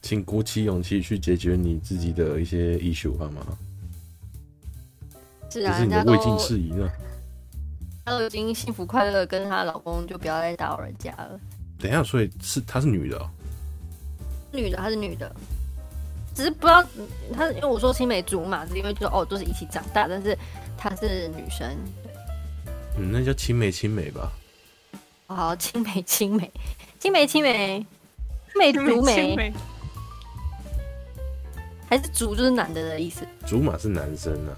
[0.00, 3.40] 请鼓起勇气去解决你自己的一些 issue 好吗？
[5.50, 6.88] 是啊，是你的未尽事宜呢。
[8.04, 11.38] 她都已经幸福快乐，跟她老公就不要再打扰人家了。
[11.78, 13.30] 等一下，所以是她是女的，喔，
[14.50, 15.32] 女的，她是女的，
[16.34, 16.82] 只是不知道
[17.32, 20.36] 她，因为我说青梅竹马，是因为就哦都是一起长大，但是
[20.76, 21.76] 她是女生，
[22.96, 24.32] 嗯，那叫青梅青梅吧。
[25.26, 26.50] 好，青梅青梅，
[26.98, 27.86] 青梅青梅，
[28.52, 29.52] 青梅竹梅，
[31.88, 33.26] 还是竹就是男的的意思？
[33.46, 34.52] 竹马是男生啊。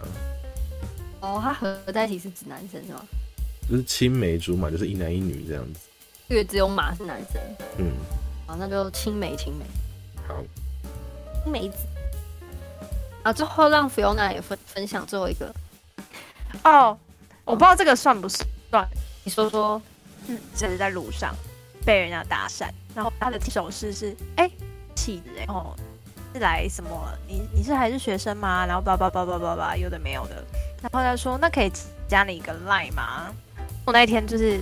[1.20, 3.00] 哦，他合在一起是指男生是吗？
[3.70, 5.80] 就是青梅竹马，就是一男一女这样子。
[6.28, 7.40] 因为只有马是男生，
[7.78, 7.92] 嗯，
[8.46, 9.64] 好，那就青梅青梅，
[10.26, 10.42] 好，
[11.42, 11.76] 青梅子，
[13.22, 15.54] 啊，最后让 Fiona 也分分享最后一个，
[16.62, 16.96] 哦，
[17.44, 18.88] 我不知道这个算不算，
[19.24, 19.80] 你说说，
[20.28, 21.34] 嗯，就是在路上
[21.84, 24.50] 被人家搭讪，然后他的手势是哎，
[24.94, 25.74] 气的哎，哦，
[26.32, 26.90] 是来什么？
[27.26, 28.64] 你你是还是学生吗？
[28.66, 30.36] 然后叭叭叭叭叭叭，有的没有的，
[30.80, 31.70] 然后他说那可以
[32.08, 33.32] 加你一个 line 吗？
[33.84, 34.60] 我那一天就是。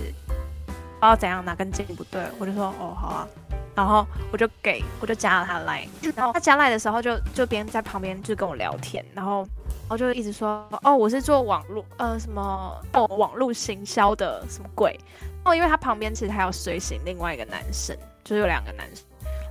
[1.03, 3.27] 不知道怎样哪根筋不对，我就说哦好啊，
[3.75, 5.85] 然后我就给我就加了他的 line，
[6.15, 14.99] 然后他加 line 的时候就就边在旁边就跟我聊天，然后然然后就一直说哦我是做网络呃什么哦网络行销的什么鬼。
[15.45, 19.03] 哦，因为他旁边其实还有随行另外一个男生，就是有两个男生，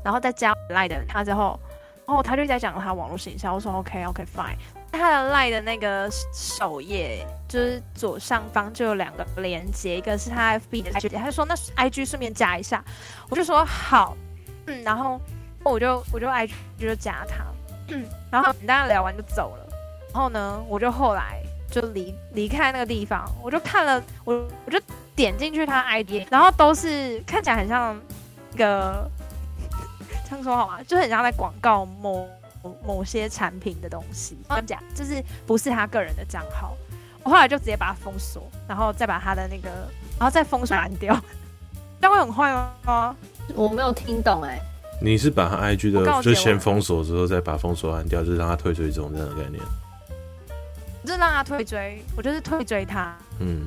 [0.03, 1.61] 然后再加 line 的他之后，
[2.07, 4.57] 然后他就在讲他网络行销，我说 OK OK fine。
[4.91, 12.85] 他的 LINE 的那个首页，就是左上方就有两个连接，一个是他 FB 的 IG，他就说那 IG 顺便加一下，
[13.28, 14.14] 我就说好，
[14.66, 15.18] 嗯，然后
[15.62, 17.45] 我就我就 IG 就加他，
[17.89, 19.61] 嗯，然后大家聊完就走了，
[20.12, 24.34] 然后呢，我就后来就离离开那个地方，我就看了，我
[24.64, 24.80] 我就
[25.14, 27.98] 点进去他 ID，然后都是看起来很像
[28.52, 29.10] 一个，
[30.28, 30.82] 这样说好吗？
[30.86, 32.28] 就很像在广告某。
[32.86, 36.76] 某些产品的东西，我跟你讲，就是不是他个人的账号，
[37.24, 39.68] 我后来就直接把他封锁，然后再把他的那个，
[40.16, 41.12] 然后再封锁拦掉，
[42.00, 42.52] 这样会很坏
[42.86, 43.16] 吗？
[43.56, 44.62] 我没有听懂哎、欸，
[45.00, 49.60] 你是把他 IG 的就先封锁之后再把封锁拦掉，就是让他退追这种这样的概念，
[51.05, 53.16] 就是让他退追，我就是退追他。
[53.40, 53.66] 嗯，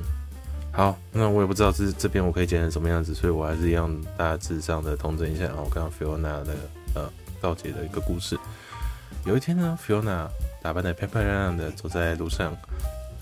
[0.72, 6.56] 好，那我也不知道这这边我可以剪成什么样子，所以我还是一样大致上的统整一下，我刚刚 Fiona 的
[6.96, 7.10] 呃
[7.42, 8.38] 告解的一个故事。
[9.26, 10.28] 有一天呢，Fiona
[10.62, 12.56] 打扮的漂漂亮亮的走在路上，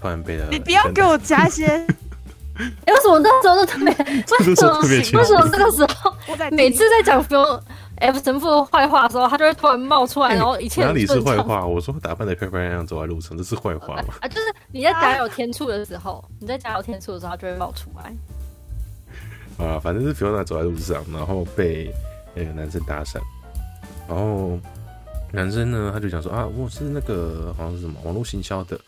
[0.01, 0.47] 突然被了。
[0.51, 1.65] 你不要给我加些。
[2.55, 3.87] 哎、欸，为什么那时候都特别？
[4.47, 4.79] 为什么？
[4.81, 6.15] 为什么这个时候？
[6.51, 7.59] 每次在讲 Fiona
[8.03, 10.83] F 神父坏话的时候，他就会突然冒出来，欸、然后一切。
[10.83, 11.65] 哪里是坏话？
[11.65, 14.15] 我说打扮的漂漂亮亮走在路上，这是坏话吗？
[14.19, 18.13] 啊，就是你在加油添醋的时候，你在加油添醋的时候，他就会冒出来。
[19.65, 21.93] 啊，反正是 Fiona 走在路上，然后被
[22.35, 23.19] 那个男生搭讪，
[24.07, 24.59] 然后。
[25.35, 28.79] 男生呢，他就讲说啊，我是那个好像是什么网络行销的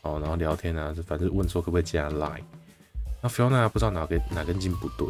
[0.00, 2.40] 哦，然后聊天啊，反正问说可不可以加 Line。
[3.20, 5.06] 那 Fiona 不知道哪根哪根筋不对，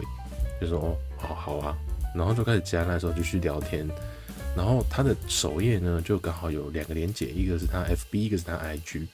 [0.61, 1.77] 就说哦，好好啊，
[2.15, 3.87] 然后就开始加，那时候继续聊天，
[4.57, 9.07] 然后他的首页呢，就刚好有两个连结，一个是他 FB，一个是他 IG。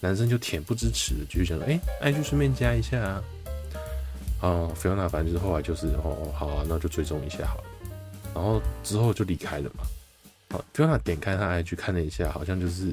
[0.00, 3.24] 男生就恬不知耻的，就想说，哎、，IG 顺便加一下啊。
[4.40, 7.64] 哦，Fiona 反正就是后来就是，哦，好啊，那就追踪一下好了。
[8.32, 9.82] 然后之后就离开了嘛。
[10.50, 12.92] 好，Fiona 点开他 IG 看了一下，好像就是，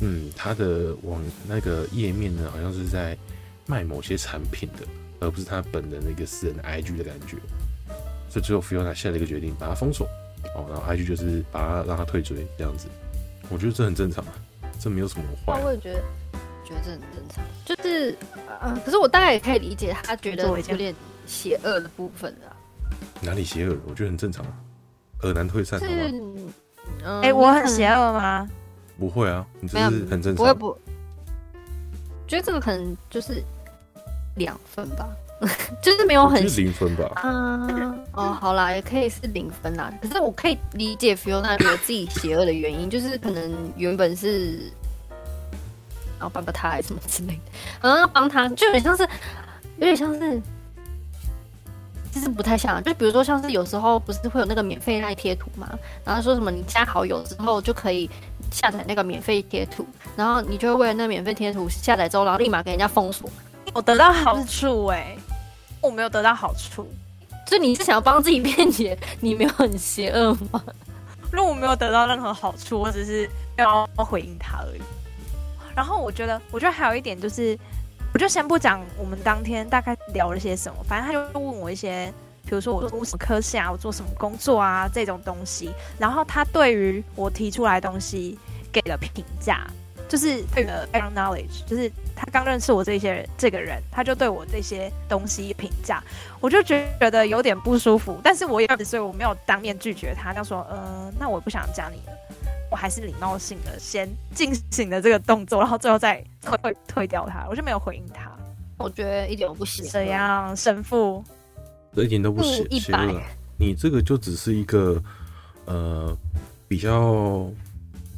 [0.00, 3.16] 嗯，他的网那个页面呢，好像是在
[3.66, 4.84] 卖某些产品的，
[5.20, 7.36] 而不是他本人那个私人 IG 的感觉。
[8.30, 10.06] 所以最后 Fiona 下了一个决定，把他封锁。
[10.54, 12.86] 哦，然后 IG 就是把他让他退追这样子。
[13.50, 14.32] 我觉得这很正常啊，
[14.78, 15.60] 这没有什么坏、啊。
[15.64, 16.02] 我也觉得。
[16.62, 18.16] 觉得这很正常，就是，
[18.60, 20.94] 呃，可是我大概也可以理解他觉得有点
[21.26, 22.54] 邪恶的部分啊。
[23.20, 23.76] 哪里邪恶？
[23.88, 24.54] 我觉得很正常啊，
[25.22, 25.80] 恶男退散。
[25.80, 26.12] 是，哎、
[27.02, 28.48] 嗯欸，我很邪恶吗？
[29.00, 30.34] 不会啊，你只是很正常。
[30.36, 30.78] 不会不，
[32.28, 33.42] 觉得这个可能就是
[34.36, 35.08] 两分吧，
[35.82, 37.10] 就是没有很零分吧。
[37.16, 39.92] 啊，哦，好啦，也可以是零分啦。
[40.02, 44.70] 可是我可以理解 Fiona 觉得自己邪恶的原因，就是可能原本是。
[46.18, 47.40] 然后帮个他还是什么之类的，
[47.80, 49.02] 然后要帮他，就有点像是，
[49.78, 50.42] 有点像是，
[52.12, 52.84] 就是不太像。
[52.84, 55.66] 就比如说，像是有时候不是会有那个免费赖贴图嘛，
[56.04, 58.10] 然后说什么你加好友之后就可以
[58.52, 63.26] 下载那个免费贴图，然后你就会为了那个免费贴图下载之后，然后立马给人家封锁。
[63.72, 65.18] 我得到好处哎、欸，
[65.80, 66.86] 我没有得到好处，
[67.46, 70.62] 就你是想要帮自己辩解，你没有很邪恶吗？
[71.32, 74.80] 如果我没有得到任何好处，我只是要回应他而已。
[75.74, 77.56] 然后我觉得，我觉得还有一点就是，
[78.12, 82.12] 我就先不讲我们当天大概聊了些什么，反正他就问我一些，
[82.44, 85.70] 比如说我读什么科系啊，我做什么工作啊这种东西。
[85.98, 88.36] 然后他对于我提出来的东西
[88.72, 89.64] 给了评价，
[90.10, 96.02] 就是对的 background knowledge，就是他刚认识我这些人，这个人他就对我这些东西评价，
[96.40, 98.20] 我就觉得有点不舒服。
[98.24, 102.12] 但是我也所以我没有当面拒绝他，他说，呃，那我不想加你了。
[102.72, 108.30] 我还是礼貌性的先进行了这个动作，然后最后再退退退掉他，我就没有回应他。
[108.78, 109.88] 我觉得一点都不邪恶。
[109.92, 111.24] 这样神父，
[111.94, 113.20] 这一点都不邪邪恶。
[113.56, 115.00] 你这个就只是一个
[115.66, 116.16] 呃
[116.66, 117.48] 比较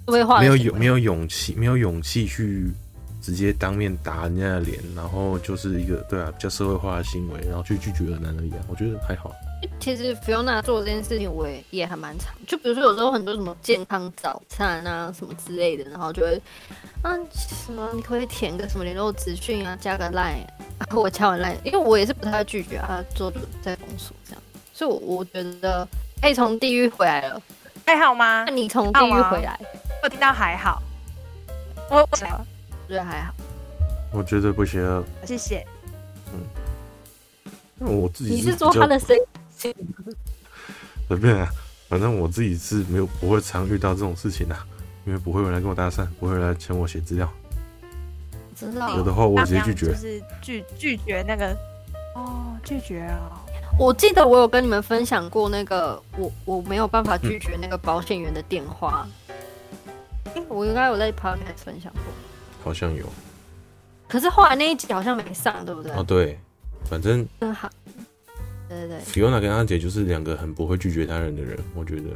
[0.06, 2.70] 没有勇没有勇气没有勇气去
[3.20, 8.58] 直接当面打人家的脸，然后就是一个对啊比较社会化的行为，然后去拒绝了男而已啊。
[8.68, 9.32] 我觉得还好。
[9.78, 12.34] 其实 Fiona 做这件事情，我也也还蛮常。
[12.48, 16.42] 就比如说，有时候很多什么健康早餐啊，什么之类的，然后就会，
[17.02, 20.44] 啊，什么你可以填个什么联络资讯啊，加个 line，
[20.80, 24.42] 然后我加完 line，因为我也是不太拒绝啊，做的再封锁这样。
[24.72, 25.86] 所以我，我我觉得，
[26.22, 27.40] 哎，从地狱回来了，
[27.86, 28.44] 还好吗？
[28.46, 29.58] 那你从地狱回来，
[30.02, 30.82] 我听到还好，
[31.90, 32.26] 我我觉
[32.88, 33.34] 得还好，
[34.12, 35.66] 我觉得不行，谢谢。
[36.32, 36.40] 嗯，
[37.76, 39.16] 那我自己你是说他的声
[39.64, 39.74] 音？
[41.08, 41.48] 随便啊，
[41.88, 44.56] 反正我自己是没有不会常遇到这种事情的，
[45.04, 47.30] 因为不会有人来跟我搭讪，不会有人来请我写资料。
[48.56, 51.54] 知道有的话我直接拒绝，就是拒拒绝那个
[52.14, 53.41] 哦，拒绝啊！
[53.78, 59.08] 我记得我有跟你们分享过那个，我我没有办法拒绝那个保险员的电话。
[60.34, 62.02] 嗯、我应该有在 podcast 分享过，
[62.62, 63.04] 好像有。
[64.08, 65.90] 可是后来那一集好像没上，对不对？
[65.92, 66.38] 哦，对，
[66.84, 67.68] 反正真好。
[68.68, 72.10] 对对对，Fiona 跟阿姐就是两个很不会拒绝他人的人，我觉得。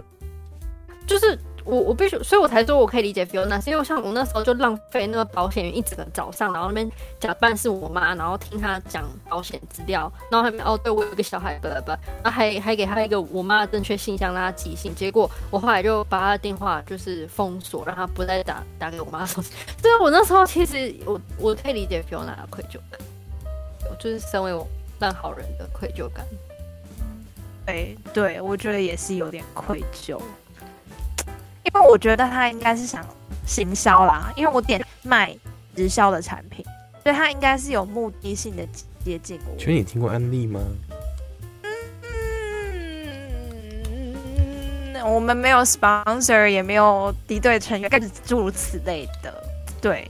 [1.06, 11.90] 就是我我必须，所以我才说我可以理解 Fiona，是因为像我那时候就浪费那个保险员一整个早上，然后那边假扮是我妈，然后听他讲保险资料，然后还没哦，对我有个小孩，不不不，
[12.22, 19.50] 然后还还给他一个我妈的正确信箱让他寄信，结果我后来就把他的电话就是封锁，让他不再打打给我妈手机。
[19.82, 23.00] 对啊，我那时候其实我我可以理解 Fiona 的愧疚感，
[23.98, 24.66] 就是身为我
[25.00, 26.24] 烂好人的愧疚感。
[27.66, 30.20] 对对，我觉得也是有点愧疚，
[31.66, 33.04] 因为我觉得他应该是想
[33.44, 35.36] 行销啦，因为我点卖
[35.74, 36.64] 直销的产品，
[37.02, 38.64] 所以他应该是有目的性的
[39.04, 39.56] 接近我。
[39.58, 40.60] 请问你听过安利吗？
[44.94, 47.90] 嗯，我们没有 sponsor，也没有敌对成员，
[48.24, 49.34] 诸如此类的。
[49.80, 50.08] 对，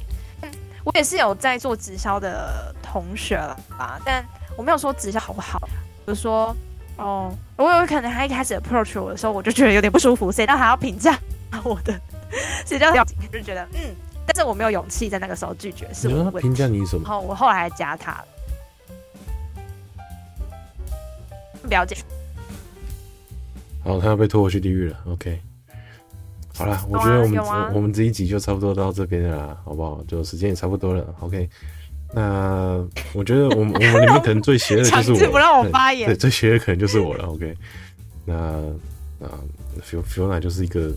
[0.85, 4.23] 我也是有在做直销的同学了吧，但
[4.59, 5.59] 我没有说直销好不好，
[6.05, 6.55] 比如说。
[6.99, 11.15] 哦，我有可能他一开始 approach 我的时候，我就觉得有点不舒服，谁叫他要评价
[11.65, 11.99] 我的，
[12.67, 13.95] 谁叫他要就觉得嗯，
[14.27, 17.03] 但是我没有勇气在那个时候拒绝，是我评价你什么？
[17.05, 18.23] 然后我后来还加他，
[21.63, 21.97] 不了解。
[23.83, 24.99] 好，他要被拖回去地狱了。
[25.07, 25.41] OK，
[26.55, 30.03] 好了，我觉得我们、啊、我们这一集就差不多到这边了，好不好？
[30.09, 31.15] 就时间也差不多了。
[31.21, 31.49] OK。
[32.15, 37.27] 那我觉得我们我们里面可能最邪恶的就是 我，不让我发言，对，最邪恶可能就是我了。
[37.27, 37.53] OK，
[38.25, 38.35] 那
[39.21, 39.43] 啊
[39.83, 40.93] ，Fiona 就是一个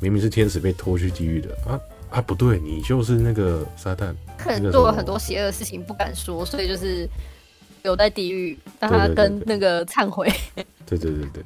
[0.00, 1.80] 明明是天使被拖去地狱的啊
[2.10, 7.08] 啊，不对，你就是那个撒旦，可能做了很多邪恶的事情不敢说，所以就是
[7.82, 10.28] 留在地狱，让他跟那个忏悔。
[10.86, 11.44] 对对对对，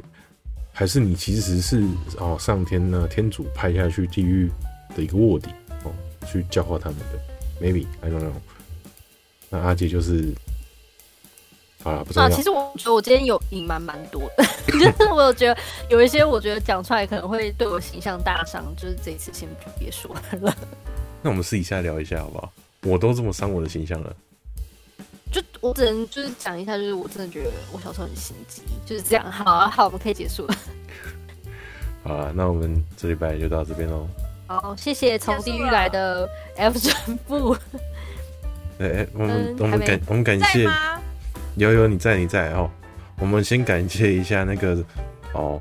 [0.73, 1.85] 还是你其实是
[2.19, 4.51] 哦，上天呢，天主派下去地狱
[4.97, 5.51] 的一个卧底
[5.85, 5.93] 哦，
[6.27, 8.33] 去教化他们的，maybe I don't know。
[9.51, 10.33] 那阿杰就是。
[11.85, 12.29] 好了，不知道。
[12.31, 15.57] 其实我觉得我今天有隐瞒蛮多的， 就是我有觉得
[15.89, 19.47] 有一些，我觉得讲出来可能会对我形象大伤，就是这一次先
[19.79, 20.57] 别说了。
[21.23, 22.51] 那我们私底下聊一下好不好？
[22.83, 24.17] 我都这么伤我的形象了，
[25.31, 29.31] 就我只能就是讲一下，就是我真的觉得我小时候很心机，就是这样。
[29.31, 30.55] 好啊，好，我们可以结束了。
[32.05, 34.07] 好啊，那我们这礼拜就到这边喽。
[34.47, 37.57] 好，谢谢从地狱来的 F 神父。
[38.79, 40.69] 哎、欸，我们、嗯、我们感我们感谢。
[41.57, 42.71] 悠悠你在你在哦，
[43.19, 44.85] 我们先感谢一下那个
[45.33, 45.61] 哦，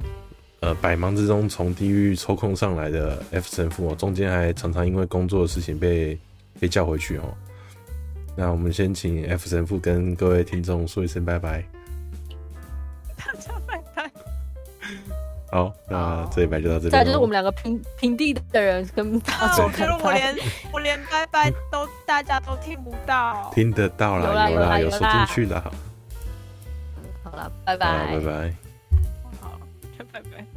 [0.60, 6.18] 呃，百忙之中从地狱抽空上来的 F 神父哦，中间还常常因为工作的事情被
[6.60, 7.34] 被叫回去哦。
[8.36, 11.64] 那我们先请 F 神父跟各位听众说一声拜拜。
[15.54, 16.90] 好，那这一拜就到这里。
[16.90, 19.98] 对，就是我们两个平平地的人跟大家开拜。
[20.04, 20.36] 我连
[20.74, 23.50] 我连拜拜都大家都听不到。
[23.54, 25.72] 听得到了，有啦，有说进去了。
[27.24, 28.54] 好了，拜拜，拜拜，
[29.40, 29.52] 好，
[30.12, 30.53] 拜拜。